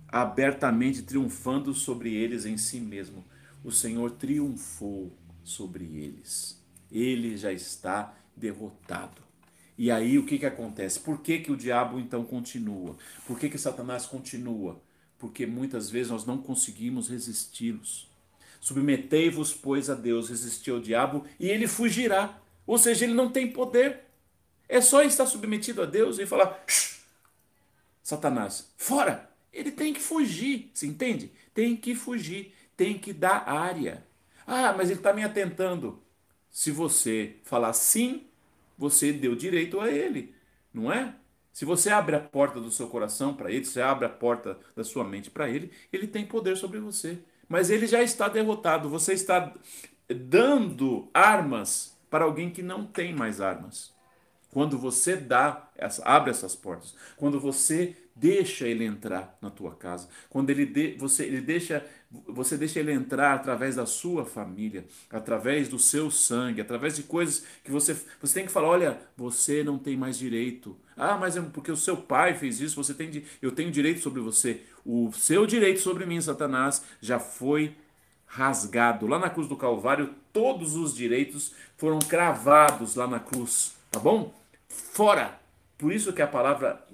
[0.08, 3.24] abertamente, triunfando sobre eles em si mesmo.
[3.64, 6.62] O Senhor triunfou sobre eles.
[6.90, 9.22] Ele já está derrotado.
[9.76, 11.00] E aí o que, que acontece?
[11.00, 12.96] Por que, que o diabo então continua?
[13.26, 14.80] Por que, que Satanás continua?
[15.18, 18.13] Porque muitas vezes nós não conseguimos resisti-los.
[18.64, 22.40] Submetei-vos, pois, a Deus, resistir ao diabo e ele fugirá.
[22.66, 24.04] Ou seja, ele não tem poder.
[24.66, 26.64] É só estar submetido a Deus e falar:
[28.02, 29.28] Satanás, fora!
[29.52, 31.30] Ele tem que fugir, se entende?
[31.52, 34.02] Tem que fugir, tem que dar área.
[34.46, 36.02] Ah, mas ele está me atentando.
[36.50, 38.24] Se você falar sim,
[38.78, 40.34] você deu direito a ele,
[40.72, 41.14] não é?
[41.52, 44.58] Se você abre a porta do seu coração para ele, se você abre a porta
[44.74, 48.88] da sua mente para ele, ele tem poder sobre você mas ele já está derrotado.
[48.88, 49.52] Você está
[50.08, 53.92] dando armas para alguém que não tem mais armas.
[54.50, 55.68] Quando você dá,
[56.04, 61.24] abre essas portas, quando você deixa ele entrar na tua casa, quando ele, de, você,
[61.24, 61.84] ele deixa,
[62.28, 67.44] você deixa ele entrar através da sua família, através do seu sangue, através de coisas
[67.64, 70.78] que você, você tem que falar, olha, você não tem mais direito.
[70.96, 74.20] Ah, mas é porque o seu pai fez isso, você tem, eu tenho direito sobre
[74.20, 74.62] você.
[74.84, 77.74] O seu direito sobre mim, Satanás, já foi
[78.26, 79.06] rasgado.
[79.06, 84.34] Lá na cruz do Calvário, todos os direitos foram cravados lá na cruz, tá bom?
[84.68, 85.40] Fora.
[85.78, 86.86] Por isso que a palavra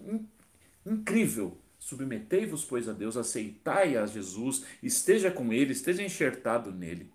[0.84, 1.56] incrível.
[1.78, 7.10] Submetei-vos, pois, a Deus, aceitai a Jesus, esteja com ele, esteja enxertado nele.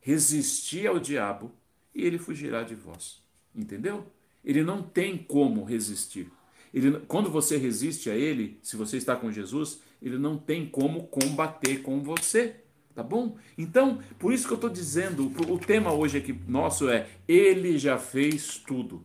[0.00, 1.50] Resisti ao diabo
[1.94, 3.22] e ele fugirá de vós.
[3.54, 4.06] Entendeu?
[4.44, 6.30] Ele não tem como resistir.
[6.72, 11.04] Ele, quando você resiste a ele, se você está com Jesus, ele não tem como
[11.04, 12.56] combater com você.
[12.94, 13.36] Tá bom?
[13.56, 17.96] Então, por isso que eu estou dizendo, o tema hoje aqui nosso é: Ele já
[17.96, 19.04] fez tudo.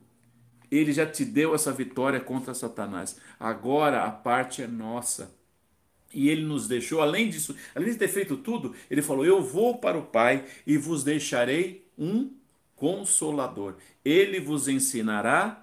[0.71, 3.17] Ele já te deu essa vitória contra Satanás.
[3.39, 5.35] Agora a parte é nossa.
[6.11, 9.77] E ele nos deixou, além disso, além de ter feito tudo, ele falou: Eu vou
[9.77, 12.31] para o Pai e vos deixarei um
[12.75, 13.75] consolador.
[14.03, 15.62] Ele vos ensinará.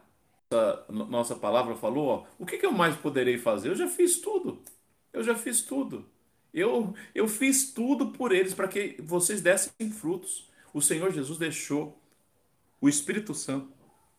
[0.89, 3.69] Nossa palavra falou: ó, O que, que eu mais poderei fazer?
[3.69, 4.61] Eu já fiz tudo.
[5.13, 6.05] Eu já fiz tudo.
[6.53, 10.49] Eu, eu fiz tudo por eles para que vocês dessem frutos.
[10.75, 12.01] O Senhor Jesus deixou
[12.81, 13.73] o Espírito Santo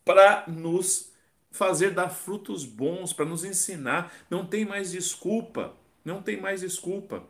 [0.05, 1.11] para nos
[1.51, 4.13] fazer dar frutos bons, para nos ensinar.
[4.29, 7.23] Não tem mais desculpa, não tem mais desculpa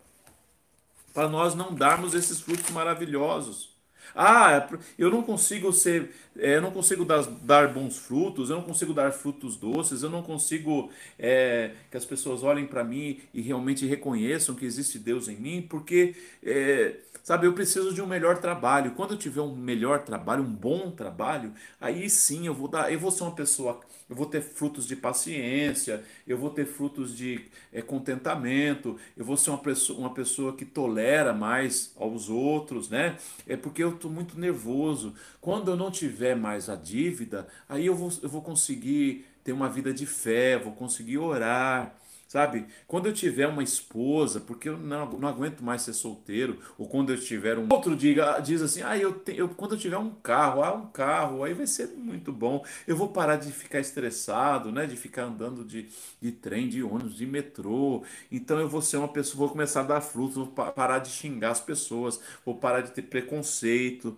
[1.14, 3.71] para nós não darmos esses frutos maravilhosos.
[4.15, 8.58] Ah, é eu não consigo ser, é, eu não consigo dar, dar, bons frutos, eu
[8.58, 13.19] não consigo dar frutos doces, eu não consigo é, que as pessoas olhem para mim
[13.34, 18.08] e realmente reconheçam que existe Deus em mim, porque é, Sabe, eu preciso de um
[18.08, 18.93] melhor trabalho.
[18.95, 23.00] Quando eu tiver um melhor trabalho, um bom trabalho, aí sim eu vou dar, eu
[23.00, 27.45] vou ser uma pessoa, eu vou ter frutos de paciência, eu vou ter frutos de
[27.71, 33.15] é, contentamento, eu vou ser uma pessoa, uma pessoa que tolera mais aos outros, né?
[33.47, 35.14] É porque eu muito nervoso.
[35.40, 39.70] Quando eu não tiver mais a dívida, aí eu vou, eu vou conseguir ter uma
[39.70, 41.96] vida de fé, vou conseguir orar
[42.32, 42.65] Sabe?
[42.88, 47.12] Quando eu tiver uma esposa, porque eu não, não aguento mais ser solteiro, ou quando
[47.12, 50.12] eu tiver um outro diga, diz assim: "Ah, eu, te, eu quando eu tiver um
[50.12, 52.63] carro, ah, um carro, aí vai ser muito bom.
[52.88, 55.89] Eu vou parar de ficar estressado, né, de ficar andando de,
[56.22, 58.02] de trem, de ônibus, de metrô.
[58.32, 61.52] Então eu vou ser uma pessoa, vou começar a dar frutos, vou parar de xingar
[61.52, 64.17] as pessoas, vou parar de ter preconceito.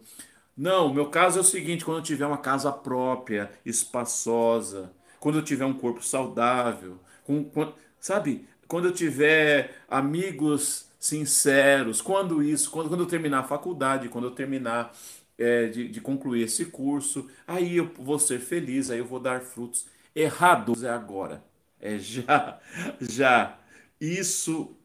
[0.56, 5.44] Não, meu caso é o seguinte, quando eu tiver uma casa própria, espaçosa, quando eu
[5.44, 7.74] tiver um corpo saudável, com, com
[8.04, 8.46] Sabe?
[8.68, 14.32] Quando eu tiver amigos sinceros, quando isso, quando, quando eu terminar a faculdade, quando eu
[14.32, 14.94] terminar
[15.38, 19.40] é, de, de concluir esse curso, aí eu vou ser feliz, aí eu vou dar
[19.40, 19.86] frutos.
[20.14, 21.42] Errado é agora,
[21.80, 22.60] é já,
[23.00, 23.58] já.
[24.02, 24.76] Isso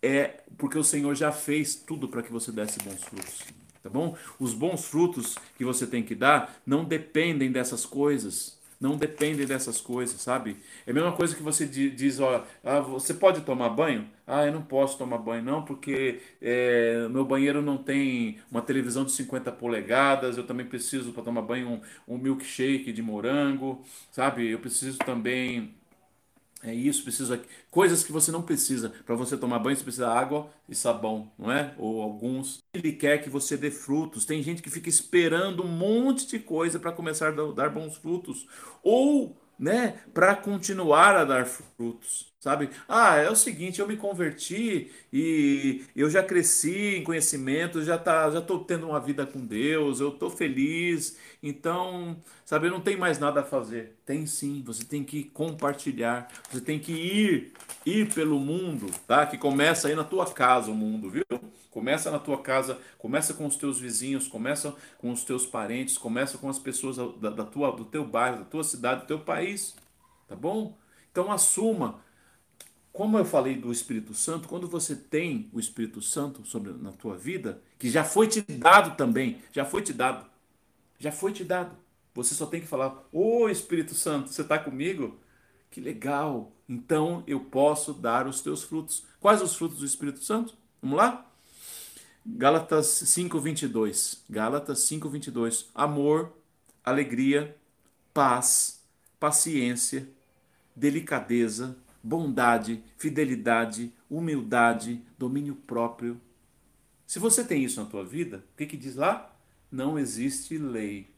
[0.00, 3.42] é porque o Senhor já fez tudo para que você desse bons frutos.
[3.82, 4.16] Tá bom?
[4.40, 9.80] Os bons frutos que você tem que dar não dependem dessas coisas não dependem dessas
[9.80, 10.56] coisas, sabe?
[10.86, 14.08] É a mesma coisa que você diz, ó, ah, você pode tomar banho?
[14.26, 19.04] Ah, eu não posso tomar banho não, porque é, meu banheiro não tem uma televisão
[19.04, 21.68] de 50 polegadas, eu também preciso para tomar banho
[22.08, 24.48] um, um milkshake de morango, sabe?
[24.50, 25.74] Eu preciso também
[26.64, 28.90] é isso, precisa coisas que você não precisa.
[29.04, 31.74] Para você tomar banho, você precisa de água e sabão, não é?
[31.78, 32.62] Ou alguns.
[32.72, 34.24] Ele quer que você dê frutos.
[34.24, 38.46] Tem gente que fica esperando um monte de coisa para começar a dar bons frutos.
[38.82, 42.68] Ou né, para continuar a dar frutos, sabe?
[42.86, 48.30] Ah, é o seguinte, eu me converti e eu já cresci em conhecimento, já tá,
[48.30, 51.16] já tô tendo uma vida com Deus, eu tô feliz.
[51.42, 53.96] Então, sabe, não tem mais nada a fazer.
[54.04, 57.52] Tem sim, você tem que compartilhar, você tem que ir,
[57.86, 59.24] ir pelo mundo, tá?
[59.24, 61.24] Que começa aí na tua casa o mundo, viu?
[61.70, 66.36] Começa na tua casa, começa com os teus vizinhos, começa com os teus parentes, começa
[66.36, 69.74] com as pessoas da, da tua, do teu bairro, da tua cidade, do teu país,
[70.28, 70.76] tá bom?
[71.10, 72.03] Então assuma.
[72.94, 77.16] Como eu falei do Espírito Santo, quando você tem o Espírito Santo sobre na tua
[77.16, 80.24] vida, que já foi te dado também, já foi te dado,
[80.96, 81.76] já foi te dado.
[82.14, 85.18] Você só tem que falar: Ô oh, Espírito Santo, você está comigo?
[85.72, 86.52] Que legal!
[86.68, 89.04] Então eu posso dar os teus frutos.
[89.18, 90.54] Quais os frutos do Espírito Santo?
[90.80, 91.28] Vamos lá?
[92.24, 94.18] Gálatas 5:22.
[94.30, 95.66] Gálatas 5:22.
[95.74, 96.32] Amor,
[96.84, 97.56] alegria,
[98.12, 98.80] paz,
[99.18, 100.08] paciência,
[100.76, 106.20] delicadeza, bondade, fidelidade, humildade, domínio próprio.
[107.06, 109.34] Se você tem isso na tua vida, o que, que diz lá?
[109.72, 111.12] Não existe lei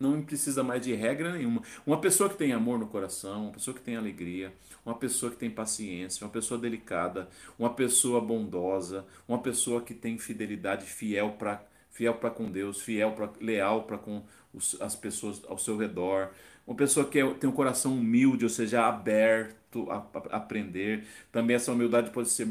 [0.00, 1.62] não precisa mais de regra nenhuma.
[1.86, 4.52] Uma pessoa que tem amor no coração, uma pessoa que tem alegria,
[4.84, 7.28] uma pessoa que tem paciência, uma pessoa delicada,
[7.58, 13.12] uma pessoa bondosa, uma pessoa que tem fidelidade, fiel para fiel para com Deus, fiel
[13.12, 14.22] para leal para com
[14.52, 16.30] os, as pessoas ao seu redor,
[16.66, 19.96] uma pessoa que é, tem um coração humilde, ou seja, aberto a,
[20.30, 21.06] a aprender.
[21.32, 22.46] Também essa humildade pode ser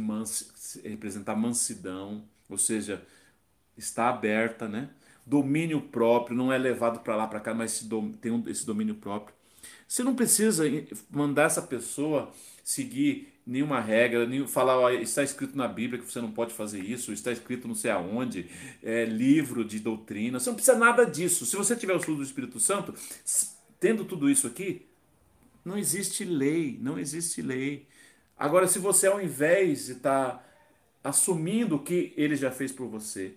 [0.83, 3.03] representar mansidão, ou seja,
[3.77, 4.89] está aberta, né?
[5.25, 7.87] domínio próprio, não é levado para lá, para cá, mas
[8.19, 9.35] tem esse domínio próprio.
[9.87, 10.63] Você não precisa
[11.09, 12.31] mandar essa pessoa
[12.63, 17.11] seguir nenhuma regra, nem falar, está escrito na Bíblia que você não pode fazer isso,
[17.11, 18.47] está escrito não sei aonde,
[18.83, 20.39] é, livro de doutrina.
[20.39, 21.47] Você não precisa nada disso.
[21.47, 22.93] Se você tiver o estudo do Espírito Santo,
[23.79, 24.85] tendo tudo isso aqui,
[25.65, 27.87] não existe lei, não existe lei.
[28.37, 30.45] Agora, se você ao invés de estar tá
[31.03, 33.33] assumindo o que ele já fez por você,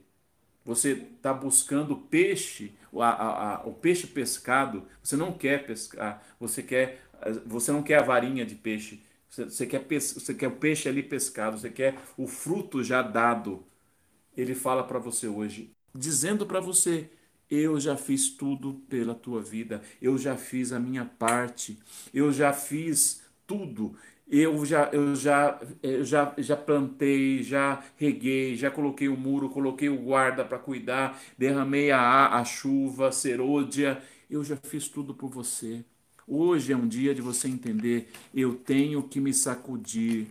[0.64, 7.02] você está buscando peixe, a, a, o peixe pescado, você não quer pescar, você quer,
[7.46, 11.02] você não quer a varinha de peixe, você, você quer, você quer o peixe ali
[11.02, 13.64] pescado, você quer o fruto já dado.
[14.36, 17.10] Ele fala para você hoje, dizendo para você,
[17.50, 21.78] eu já fiz tudo pela tua vida, eu já fiz a minha parte,
[22.12, 23.94] eu já fiz tudo,
[24.32, 29.90] eu já, eu já, eu já, já plantei, já reguei, já coloquei o muro, coloquei
[29.90, 35.84] o guarda para cuidar, derramei a, a chuva, serôdia, eu já fiz tudo por você.
[36.26, 40.28] Hoje é um dia de você entender, eu tenho que me sacudir.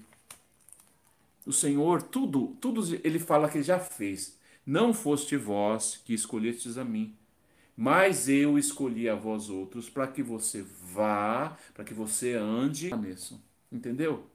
[1.45, 4.37] O Senhor, tudo, tudo ele fala que já fez.
[4.65, 7.15] Não foste vós que escolhestes a mim,
[7.77, 13.01] mas eu escolhi a vós outros para que você vá, para que você ande.
[13.71, 14.27] Entendeu?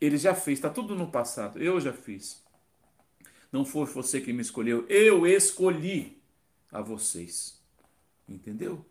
[0.00, 1.62] Ele já fez, está tudo no passado.
[1.62, 2.42] Eu já fiz.
[3.50, 6.20] Não foi você que me escolheu, eu escolhi
[6.72, 7.62] a vocês.
[8.28, 8.84] Entendeu?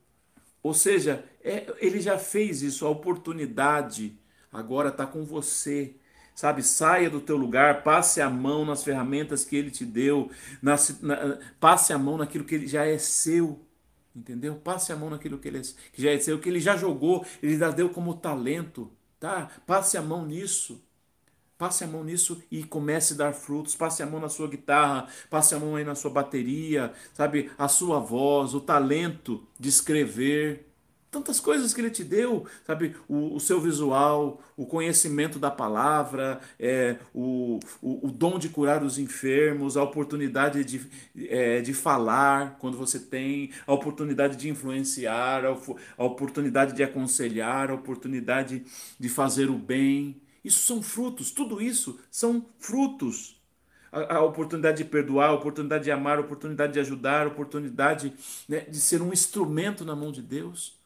[0.61, 4.17] Ou seja, é, ele já fez isso, a oportunidade
[4.51, 5.95] agora está com você.
[6.33, 10.31] Sabe, saia do teu lugar, passe a mão nas ferramentas que ele te deu,
[10.63, 13.59] na, na, passe a mão naquilo que ele já é seu.
[14.15, 14.55] Entendeu?
[14.55, 17.25] Passe a mão naquilo que, ele é, que já é seu, que ele já jogou,
[17.41, 18.89] ele já deu como talento.
[19.23, 19.49] Tá?
[19.65, 20.83] Passe a mão nisso.
[21.57, 23.73] Passe a mão nisso e comece a dar frutos.
[23.73, 27.49] Passe a mão na sua guitarra, passe a mão aí na sua bateria, sabe?
[27.57, 30.72] A sua voz, o talento de escrever.
[31.13, 32.95] Tantas coisas que ele te deu, sabe?
[33.07, 38.83] O, o seu visual, o conhecimento da palavra, é, o, o, o, dom de curar
[38.83, 40.81] os enfermos, a oportunidade de,
[41.29, 45.55] é, de falar quando você tem, a oportunidade de influenciar, a,
[45.99, 48.65] a oportunidade de aconselhar, a oportunidade
[48.99, 50.19] de fazer o bem.
[50.43, 53.39] Isso são frutos, tudo isso são frutos.
[53.91, 58.11] A, oportunidade de perdoar, a oportunidade de amar, a oportunidade de ajudar, a oportunidade
[58.49, 60.81] né, de ser um instrumento na mão de Deus.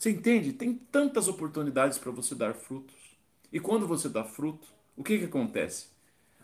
[0.00, 0.54] Você entende?
[0.54, 2.96] Tem tantas oportunidades para você dar frutos.
[3.52, 5.88] E quando você dá fruto, o que, que acontece?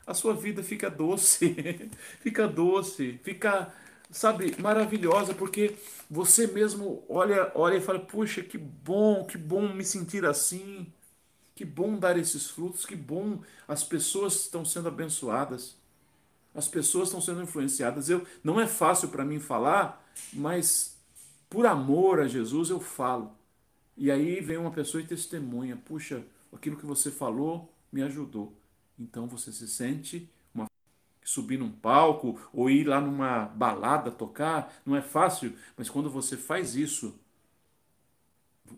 [0.07, 1.57] A sua vida fica doce,
[2.21, 3.73] fica doce, fica,
[4.11, 5.75] sabe, maravilhosa, porque
[6.11, 10.93] você mesmo olha, olha e fala: puxa, que bom, que bom me sentir assim.
[11.55, 15.79] Que bom dar esses frutos, que bom as pessoas estão sendo abençoadas.
[16.55, 18.11] As pessoas estão sendo influenciadas.
[18.11, 20.99] Eu não é fácil para mim falar, mas
[21.49, 23.35] por amor a Jesus eu falo.
[23.97, 28.53] E aí vem uma pessoa e testemunha, puxa, aquilo que você falou me ajudou.
[28.99, 30.67] Então você se sente uma
[31.25, 36.37] subir num palco ou ir lá numa balada tocar, não é fácil, mas quando você
[36.37, 37.19] faz isso,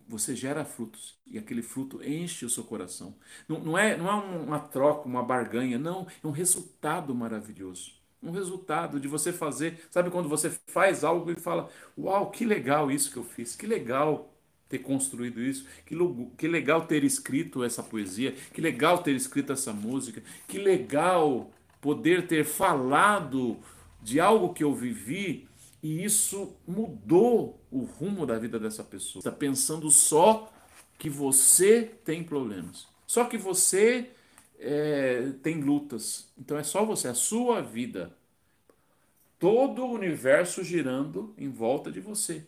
[0.07, 3.15] você gera frutos e aquele fruto enche o seu coração.
[3.49, 7.93] Não, não, é, não é uma troca, uma barganha, não, é um resultado maravilhoso.
[8.23, 12.91] Um resultado de você fazer, sabe quando você faz algo e fala: Uau, que legal
[12.91, 14.35] isso que eu fiz, que legal
[14.69, 15.97] ter construído isso, que,
[16.37, 21.51] que legal ter escrito essa poesia, que legal ter escrito essa música, que legal
[21.81, 23.57] poder ter falado
[24.03, 25.49] de algo que eu vivi
[25.83, 29.21] e isso mudou o rumo da vida dessa pessoa.
[29.21, 30.53] Está pensando só
[30.99, 34.11] que você tem problemas, só que você
[34.59, 36.29] é, tem lutas.
[36.37, 38.17] Então é só você, a sua vida.
[39.39, 42.45] Todo o universo girando em volta de você.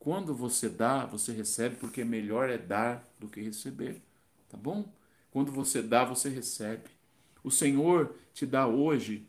[0.00, 4.00] Quando você dá, você recebe, porque melhor é dar do que receber.
[4.48, 4.90] Tá bom?
[5.30, 6.88] Quando você dá, você recebe.
[7.44, 9.26] O Senhor te dá hoje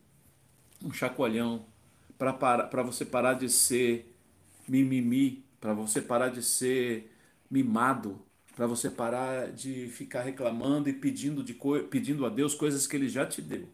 [0.84, 1.65] um chacoalhão,
[2.17, 4.15] para você parar de ser
[4.67, 7.11] mimimi, para você parar de ser
[7.49, 8.19] mimado,
[8.55, 11.53] para você parar de ficar reclamando e pedindo, de
[11.89, 13.67] pedindo a Deus coisas que Ele já te deu.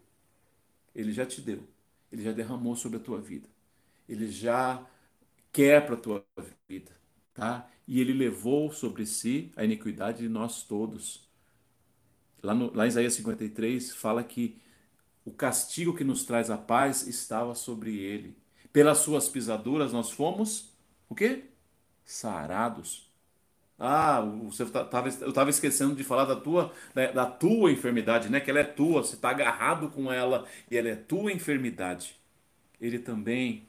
[0.96, 1.64] Ele já te deu.
[2.12, 3.48] Ele já derramou sobre a tua vida.
[4.10, 4.84] Ele já
[5.58, 6.26] quer para a tua
[6.70, 6.92] vida.
[7.34, 7.68] Tá?
[7.88, 11.28] E Ele levou sobre si a iniquidade de nós todos.
[12.44, 14.62] Lá, no, lá em Isaías 53 fala que
[15.26, 18.38] o castigo que nos traz a paz estava sobre ele.
[18.72, 20.72] Pelas suas pisaduras nós fomos
[21.10, 21.46] o quê?
[22.06, 23.12] Sarados.
[23.80, 28.40] Ah, você tava, eu estava esquecendo de falar da tua, da, da tua enfermidade, né?
[28.40, 32.16] Que ela é tua, você está agarrado com ela e ela é tua enfermidade.
[32.80, 33.67] Ele também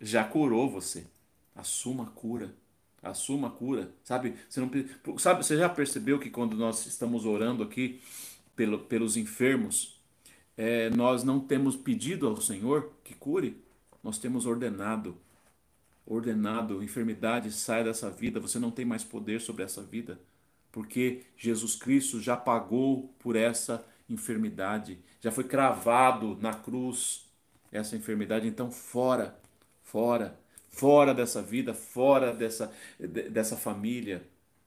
[0.00, 1.06] já curou você.
[1.54, 2.54] Assuma a cura.
[3.02, 3.92] Assuma a cura.
[4.02, 4.34] Sabe?
[4.48, 8.00] Você, não, sabe, você já percebeu que quando nós estamos orando aqui
[8.56, 10.00] pelo, pelos enfermos,
[10.56, 13.56] é, nós não temos pedido ao Senhor que cure,
[14.02, 15.16] nós temos ordenado.
[16.06, 20.20] Ordenado, enfermidade, sai dessa vida, você não tem mais poder sobre essa vida,
[20.72, 27.26] porque Jesus Cristo já pagou por essa enfermidade, já foi cravado na cruz
[27.70, 29.38] essa enfermidade, então fora,
[29.90, 30.38] fora,
[30.68, 34.22] fora dessa vida, fora dessa, dessa família,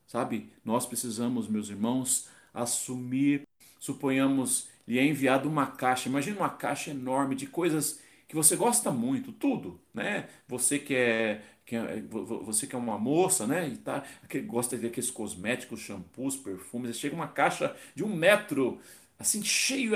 [0.08, 0.52] sabe?
[0.64, 3.48] Nós precisamos, meus irmãos, assumir,
[3.80, 6.10] suponhamos lhe é enviado uma caixa.
[6.10, 10.28] Imagina uma caixa enorme de coisas que você gosta muito, tudo, né?
[10.48, 13.68] Você que é, que é você que é uma moça, né?
[13.70, 16.98] E tá, que gosta de aqueles cosméticos, shampoos, perfumes.
[16.98, 18.80] Chega uma caixa de um metro,
[19.18, 19.94] assim cheio.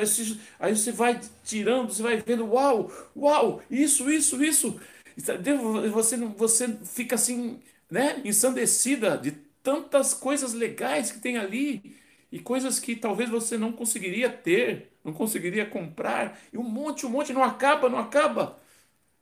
[0.60, 4.80] Aí você vai tirando, você vai vendo, uau, uau, isso, isso, isso.
[5.18, 7.60] Você você fica assim,
[7.90, 8.22] né?
[8.24, 9.32] Ensandecida de
[9.64, 11.98] tantas coisas legais que tem ali
[12.32, 17.10] e coisas que talvez você não conseguiria ter, não conseguiria comprar, e um monte, um
[17.10, 18.60] monte, não acaba, não acaba.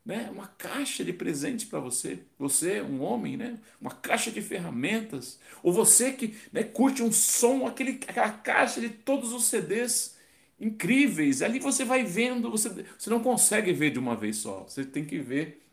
[0.06, 0.30] Né?
[0.32, 3.58] Uma caixa de presentes para você, você, um homem, né?
[3.82, 8.90] uma caixa de ferramentas, ou você que né, curte um som, aquele, aquela caixa de
[8.90, 10.16] todos os CDs
[10.60, 14.86] incríveis, ali você vai vendo, você, você não consegue ver de uma vez só, você
[14.86, 15.65] tem que ver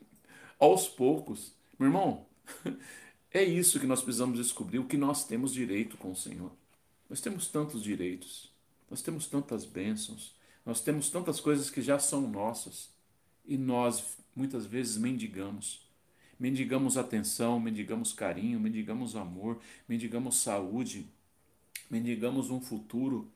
[0.63, 1.53] aos poucos.
[1.77, 2.25] Meu irmão,
[3.31, 6.51] é isso que nós precisamos descobrir, o que nós temos direito com o Senhor.
[7.09, 8.49] Nós temos tantos direitos,
[8.89, 10.33] nós temos tantas bênçãos,
[10.65, 12.89] nós temos tantas coisas que já são nossas
[13.45, 15.85] e nós muitas vezes mendigamos.
[16.39, 21.05] Mendigamos atenção, mendigamos carinho, mendigamos amor, mendigamos saúde,
[21.89, 23.29] mendigamos um futuro.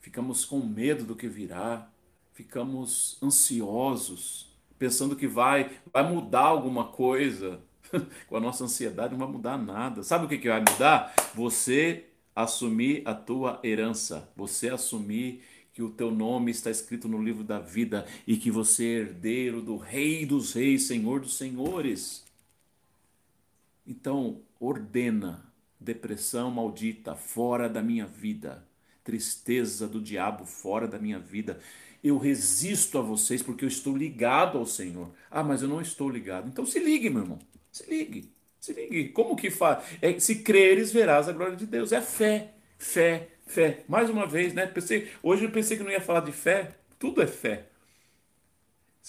[0.00, 1.90] Ficamos com medo do que virá,
[2.34, 7.60] ficamos ansiosos, pensando que vai, vai mudar alguma coisa.
[8.28, 10.02] com a nossa ansiedade não vai mudar nada.
[10.02, 11.14] Sabe o que, que vai mudar?
[11.34, 12.04] Você
[12.34, 17.58] assumir a tua herança, você assumir que o teu nome está escrito no livro da
[17.58, 22.24] vida e que você é herdeiro do Rei dos Reis, Senhor dos Senhores.
[23.86, 25.44] Então, ordena
[25.78, 28.66] depressão maldita fora da minha vida,
[29.04, 31.60] tristeza do diabo fora da minha vida.
[32.06, 35.10] Eu resisto a vocês porque eu estou ligado ao Senhor.
[35.30, 36.48] Ah, mas eu não estou ligado.
[36.48, 37.38] Então se ligue, meu irmão.
[37.72, 38.30] Se ligue.
[38.60, 39.84] Se ligue, como que faz?
[40.00, 41.92] É, se creres, verás a glória de Deus.
[41.92, 43.84] É fé, fé, fé.
[43.88, 44.66] Mais uma vez, né?
[44.66, 46.76] Pensei, hoje eu pensei que não ia falar de fé.
[46.98, 47.66] Tudo é fé.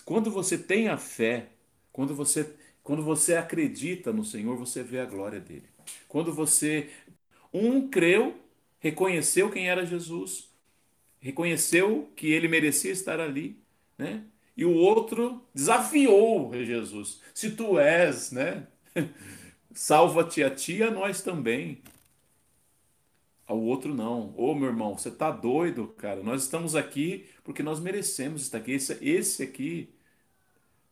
[0.04, 1.50] Quando você tem a fé,
[1.92, 2.52] quando você,
[2.84, 5.70] quando você acredita no Senhor, você vê a glória dele.
[6.08, 6.90] Quando você,
[7.54, 8.36] um creu,
[8.80, 10.47] reconheceu quem era Jesus,
[11.20, 13.60] reconheceu que ele merecia estar ali,
[13.98, 14.24] né?
[14.56, 17.22] E o outro desafiou Jesus.
[17.34, 18.68] Se tu és, né?
[19.72, 21.82] Salva-te a ti e a nós também.
[23.46, 24.34] Ao outro não.
[24.36, 26.24] Ô meu irmão, você tá doido, cara.
[26.24, 28.72] Nós estamos aqui porque nós merecemos estar aqui.
[28.72, 29.94] Esse, esse aqui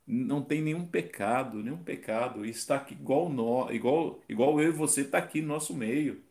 [0.06, 2.46] não tem nenhum pecado, nenhum pecado.
[2.46, 6.22] E está aqui igual nós, igual, igual eu e você está aqui no nosso meio.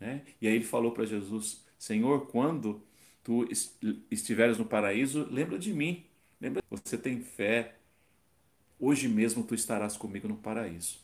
[0.00, 0.22] Né?
[0.40, 2.82] E aí ele falou para Jesus: Senhor, quando
[3.28, 3.46] tu
[4.10, 6.02] estiveres no paraíso, lembra de mim.
[6.40, 6.62] Lembra?
[6.70, 7.74] Você tem fé.
[8.80, 10.98] Hoje mesmo tu estarás comigo no paraíso.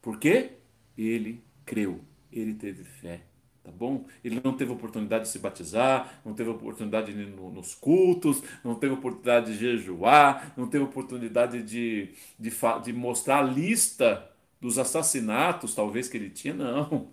[0.00, 0.52] Por quê?
[0.96, 2.00] Ele creu,
[2.32, 3.24] ele teve fé,
[3.62, 4.06] tá bom?
[4.24, 8.42] Ele não teve oportunidade de se batizar, não teve oportunidade de ir no, nos cultos,
[8.64, 12.50] não teve oportunidade de jejuar, não teve oportunidade de, de,
[12.82, 17.10] de mostrar a lista dos assassinatos, talvez que ele tinha, não.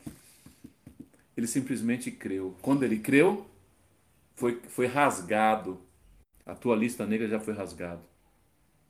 [1.35, 2.55] Ele simplesmente creu.
[2.61, 3.50] Quando ele creu,
[4.35, 5.81] foi, foi rasgado.
[6.45, 8.03] A tua lista negra já foi rasgado.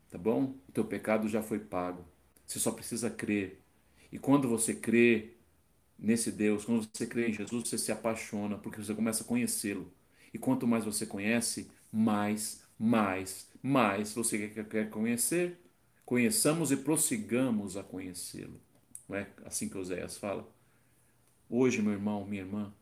[0.10, 0.56] Tá bom?
[0.68, 2.06] O teu pecado já foi pago.
[2.46, 3.62] Você só precisa crer.
[4.12, 5.34] E quando você crê
[5.98, 9.92] nesse Deus, quando você crê em Jesus, você se apaixona, porque você começa a conhecê-lo.
[10.34, 15.60] E quanto mais você conhece, mais, mais, mais você quer conhecer.
[16.06, 18.60] Conheçamos e prossigamos a conhecê-lo.
[19.08, 20.48] Não é assim que Oséias fala?
[21.50, 22.74] Hoje, meu irmão, minha irmã,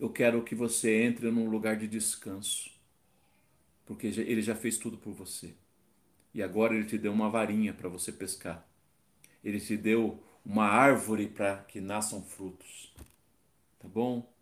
[0.00, 2.70] eu quero que você entre num lugar de descanso,
[3.84, 5.54] porque ele já fez tudo por você.
[6.32, 8.66] E agora ele te deu uma varinha para você pescar.
[9.44, 12.94] Ele te deu uma árvore para que nasçam frutos.
[13.78, 14.32] Tá bom?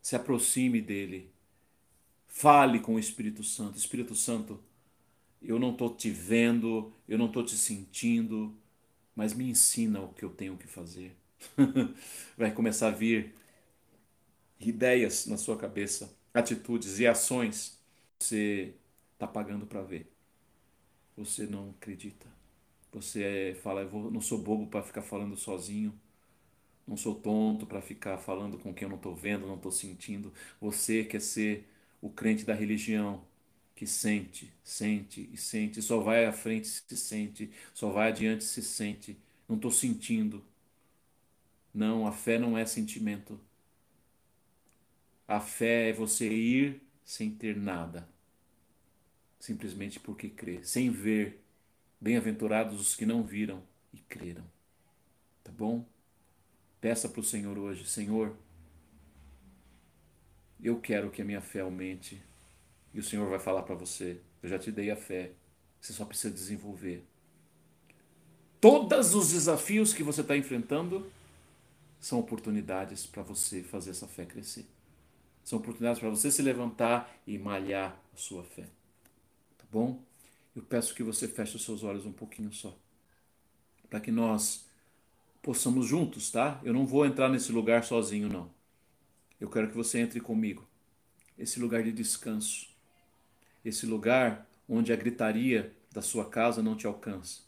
[0.00, 1.30] Se aproxime dele.
[2.26, 3.78] Fale com o Espírito Santo.
[3.78, 4.58] Espírito Santo,
[5.40, 8.56] eu não estou te vendo, eu não estou te sentindo,
[9.14, 11.14] mas me ensina o que eu tenho que fazer.
[12.36, 13.34] Vai começar a vir
[14.70, 17.78] ideias na sua cabeça, atitudes e ações.
[18.18, 18.74] Você
[19.14, 20.10] está pagando para ver.
[21.16, 22.26] Você não acredita.
[22.92, 25.98] Você fala, eu não sou bobo para ficar falando sozinho.
[26.86, 30.32] Não sou tonto para ficar falando com quem eu não estou vendo, não estou sentindo.
[30.60, 31.66] Você quer ser
[32.00, 33.24] o crente da religião
[33.74, 38.62] que sente, sente e sente, só vai à frente se sente, só vai adiante se
[38.62, 39.16] sente.
[39.48, 40.44] Não estou sentindo.
[41.74, 43.38] Não, a fé não é sentimento.
[45.32, 48.06] A fé é você ir sem ter nada,
[49.40, 51.40] simplesmente porque crê, sem ver,
[51.98, 53.62] Bem-aventurados os que não viram
[53.94, 54.44] e creram.
[55.42, 55.86] Tá bom?
[56.82, 58.36] Peça para o Senhor hoje: Senhor,
[60.62, 62.20] eu quero que a minha fé aumente.
[62.92, 65.30] E o Senhor vai falar para você: Eu já te dei a fé,
[65.80, 67.02] você só precisa desenvolver.
[68.60, 71.10] Todos os desafios que você está enfrentando
[71.98, 74.66] são oportunidades para você fazer essa fé crescer.
[75.44, 78.66] São oportunidades para você se levantar e malhar a sua fé.
[79.58, 80.00] Tá bom?
[80.54, 82.76] eu peço que você feche os seus olhos um pouquinho só,
[83.88, 84.66] para que nós
[85.40, 86.60] possamos juntos, tá?
[86.62, 88.50] Eu não vou entrar nesse lugar sozinho, não.
[89.40, 90.66] Eu quero que você entre comigo.
[91.38, 92.68] Esse lugar de descanso.
[93.64, 97.40] Esse lugar onde a gritaria da sua casa não te alcança.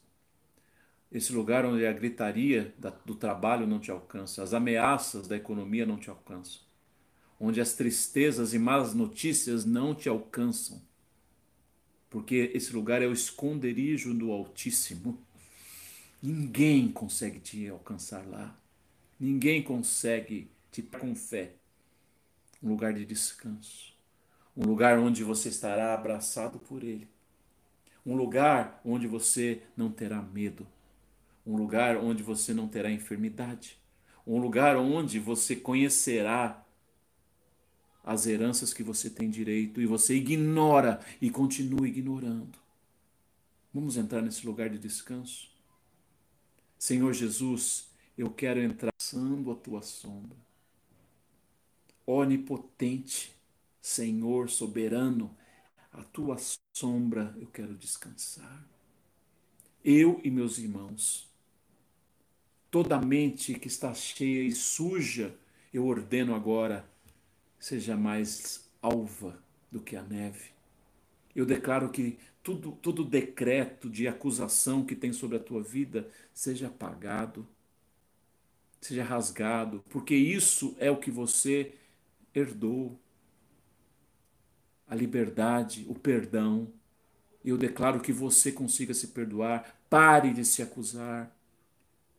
[1.13, 2.75] Esse lugar onde a gritaria
[3.05, 6.63] do trabalho não te alcança, as ameaças da economia não te alcançam,
[7.45, 10.81] onde as tristezas e más notícias não te alcançam,
[12.09, 15.19] porque esse lugar é o esconderijo do Altíssimo.
[16.23, 18.59] Ninguém consegue te alcançar lá,
[19.21, 21.53] ninguém consegue te com fé.
[22.63, 23.93] Um lugar de descanso,
[24.57, 27.07] um lugar onde você estará abraçado por Ele,
[28.07, 30.67] um lugar onde você não terá medo.
[31.47, 33.77] Um lugar onde você não terá enfermidade,
[34.27, 36.64] um lugar onde você conhecerá
[38.05, 42.59] as heranças que você tem direito e você ignora e continua ignorando.
[43.73, 45.51] Vamos entrar nesse lugar de descanso?
[46.79, 50.37] Senhor Jesus, eu quero entrar passando a tua sombra.
[52.07, 53.35] Onipotente,
[53.81, 55.35] Senhor soberano,
[55.91, 56.37] a tua
[56.77, 58.65] sombra eu quero descansar.
[59.83, 61.35] Eu e meus irmãos
[62.75, 65.33] Toda mente que está cheia e suja,
[65.73, 66.85] eu ordeno agora,
[67.65, 69.43] seja mais alva
[69.73, 70.51] do que a neve.
[71.35, 76.67] Eu declaro que tudo, todo decreto de acusação que tem sobre a tua vida seja
[76.67, 77.49] apagado,
[78.83, 81.75] seja rasgado, porque isso é o que você
[82.35, 83.01] herdou.
[84.87, 86.71] A liberdade, o perdão.
[87.43, 89.75] Eu declaro que você consiga se perdoar.
[89.89, 91.35] Pare de se acusar.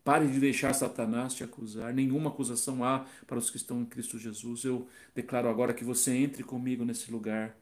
[0.06, 1.92] Pare de deixar Satanás te acusar.
[1.92, 4.64] Nenhuma acusação há para os que estão em Cristo Jesus.
[4.64, 7.58] Eu declaro agora que você entre comigo nesse lugar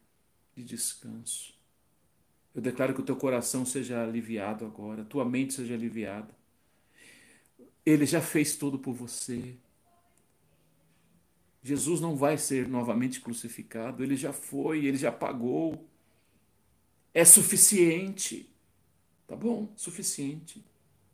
[0.54, 1.54] de descanso.
[2.54, 6.36] Eu declaro que o teu coração seja aliviado agora, tua mente seja aliviada.
[7.86, 9.56] Ele já fez tudo por você.
[11.64, 15.88] Jesus não vai ser novamente crucificado, ele já foi, ele já pagou.
[17.14, 18.50] É suficiente.
[19.26, 19.72] Tá bom?
[19.78, 20.62] Suficiente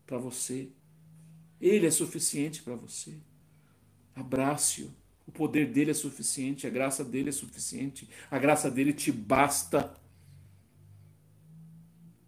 [0.08, 0.72] para você.
[1.62, 3.14] Ele é suficiente para você.
[4.16, 4.92] Abrace-o.
[5.28, 9.94] O poder dele é suficiente, a graça dele é suficiente, a graça dele te basta.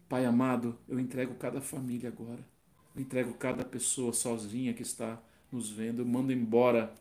[0.08, 2.46] Pai amado, eu entrego cada família agora.
[2.96, 5.22] Eu entrego cada pessoa sozinha que está
[5.52, 6.02] nos vendo.
[6.02, 6.94] Eu mando embora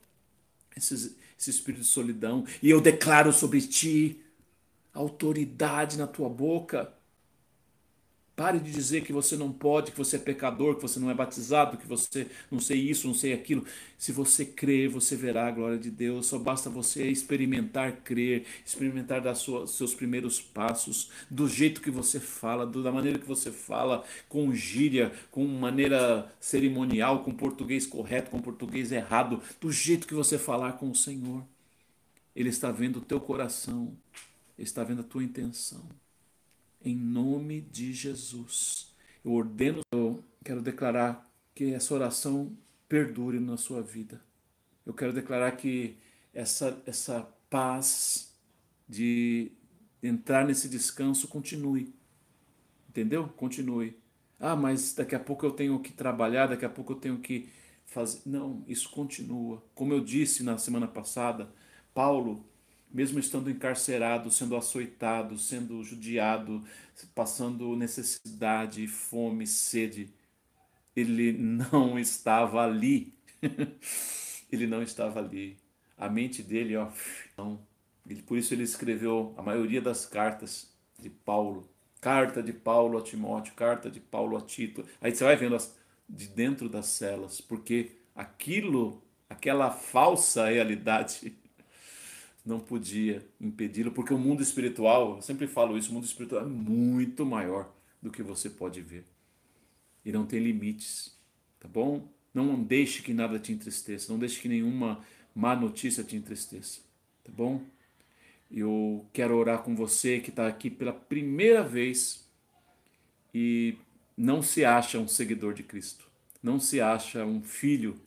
[0.77, 2.47] esse, esse espírito de solidão.
[2.63, 4.23] E eu declaro sobre ti
[4.95, 6.93] autoridade na tua boca
[8.41, 11.15] Pare de dizer que você não pode, que você é pecador, que você não é
[11.15, 13.67] batizado, que você não sei isso, não sei aquilo.
[13.99, 16.29] Se você crer, você verá a glória de Deus.
[16.29, 22.19] Só basta você experimentar crer, experimentar dar sua, seus primeiros passos, do jeito que você
[22.19, 28.41] fala, da maneira que você fala, com gíria, com maneira cerimonial, com português correto, com
[28.41, 31.45] português errado, do jeito que você falar com o Senhor.
[32.35, 33.95] Ele está vendo o teu coração,
[34.57, 36.00] ele está vendo a tua intenção
[36.83, 38.95] em nome de Jesus.
[39.25, 42.57] Eu ordeno, eu quero declarar que essa oração
[42.89, 44.21] perdure na sua vida.
[44.85, 45.97] Eu quero declarar que
[46.33, 48.35] essa, essa paz
[48.89, 49.53] de
[50.03, 51.95] entrar nesse descanso continue.
[52.89, 53.29] Entendeu?
[53.29, 53.97] Continue.
[54.39, 57.49] Ah, mas daqui a pouco eu tenho que trabalhar, daqui a pouco eu tenho que
[57.85, 58.23] fazer.
[58.25, 59.63] Não, isso continua.
[59.75, 61.53] Como eu disse na semana passada,
[61.93, 62.45] Paulo
[62.93, 66.65] mesmo estando encarcerado, sendo açoitado, sendo judiado,
[67.15, 70.13] passando necessidade, fome, sede,
[70.95, 73.15] ele não estava ali.
[74.51, 75.57] ele não estava ali.
[75.97, 76.91] A mente dele, ó,
[77.37, 77.61] não.
[78.09, 81.69] Ele, por isso ele escreveu a maioria das cartas de Paulo.
[82.01, 84.85] Carta de Paulo a Timóteo, carta de Paulo a Tito.
[85.01, 85.77] Aí você vai vendo as,
[86.09, 91.37] de dentro das celas, porque aquilo, aquela falsa realidade
[92.45, 96.49] não podia impedi-lo, porque o mundo espiritual, eu sempre falo isso, o mundo espiritual é
[96.49, 99.05] muito maior do que você pode ver.
[100.05, 101.17] E não tem limites,
[101.59, 102.09] tá bom?
[102.33, 106.81] Não deixe que nada te entristeça, não deixe que nenhuma má notícia te entristeça,
[107.25, 107.63] tá bom?
[108.51, 112.27] Eu quero orar com você que está aqui pela primeira vez
[113.35, 113.77] e
[114.17, 116.09] não se acha um seguidor de Cristo,
[116.43, 118.01] não se acha um filho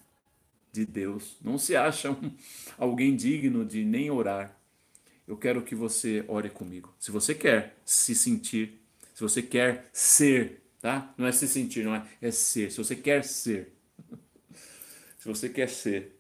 [0.74, 2.36] de Deus, não se acha um,
[2.80, 4.60] alguém digno de nem orar.
[5.28, 6.94] Eu quero que você ore comigo.
[7.00, 8.82] Se você quer se sentir,
[9.14, 11.14] se você quer ser, tá?
[11.16, 12.72] Não é se sentir, não é, é ser.
[12.72, 13.72] Se você quer ser,
[15.18, 16.20] se você quer ser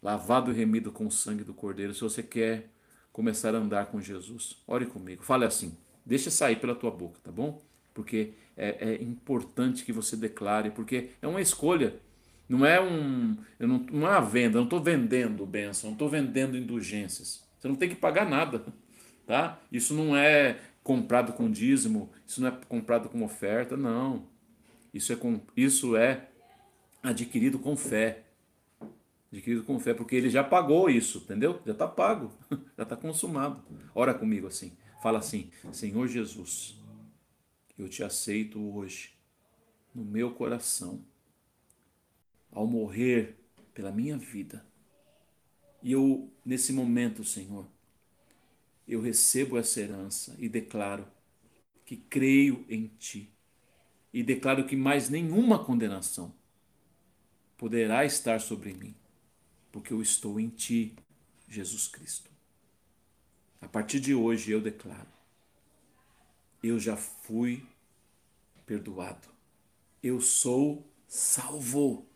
[0.00, 2.70] lavado e remido com o sangue do Cordeiro, se você quer
[3.12, 5.24] começar a andar com Jesus, ore comigo.
[5.24, 7.60] Fale assim, deixa sair pela tua boca, tá bom?
[7.92, 11.98] Porque é, é importante que você declare, porque é uma escolha
[12.48, 15.94] Não é um, eu não, não é uma venda, eu não estou vendendo bênção, não
[15.94, 17.44] estou vendendo indulgências.
[17.58, 18.64] Você não tem que pagar nada,
[19.26, 19.60] tá?
[19.70, 24.28] Isso não é comprado com dízimo, isso não é comprado com oferta, não.
[24.94, 26.28] Isso é, com, isso é
[27.02, 28.22] adquirido com fé.
[29.32, 31.60] Adquirido com fé, porque ele já pagou isso, entendeu?
[31.66, 32.32] Já está pago,
[32.78, 33.60] já está consumado.
[33.92, 34.72] Ora comigo assim,
[35.02, 36.78] fala assim: Senhor Jesus,
[37.76, 39.10] eu te aceito hoje
[39.92, 41.02] no meu coração
[42.56, 43.36] ao morrer
[43.74, 44.64] pela minha vida.
[45.82, 47.68] E eu, nesse momento, Senhor,
[48.88, 51.06] eu recebo essa herança e declaro
[51.84, 53.30] que creio em Ti.
[54.10, 56.34] E declaro que mais nenhuma condenação
[57.58, 58.94] poderá estar sobre mim,
[59.70, 60.96] porque eu estou em Ti,
[61.46, 62.30] Jesus Cristo.
[63.60, 65.12] A partir de hoje eu declaro:
[66.62, 67.66] eu já fui
[68.64, 69.28] perdoado,
[70.02, 72.15] eu sou salvo.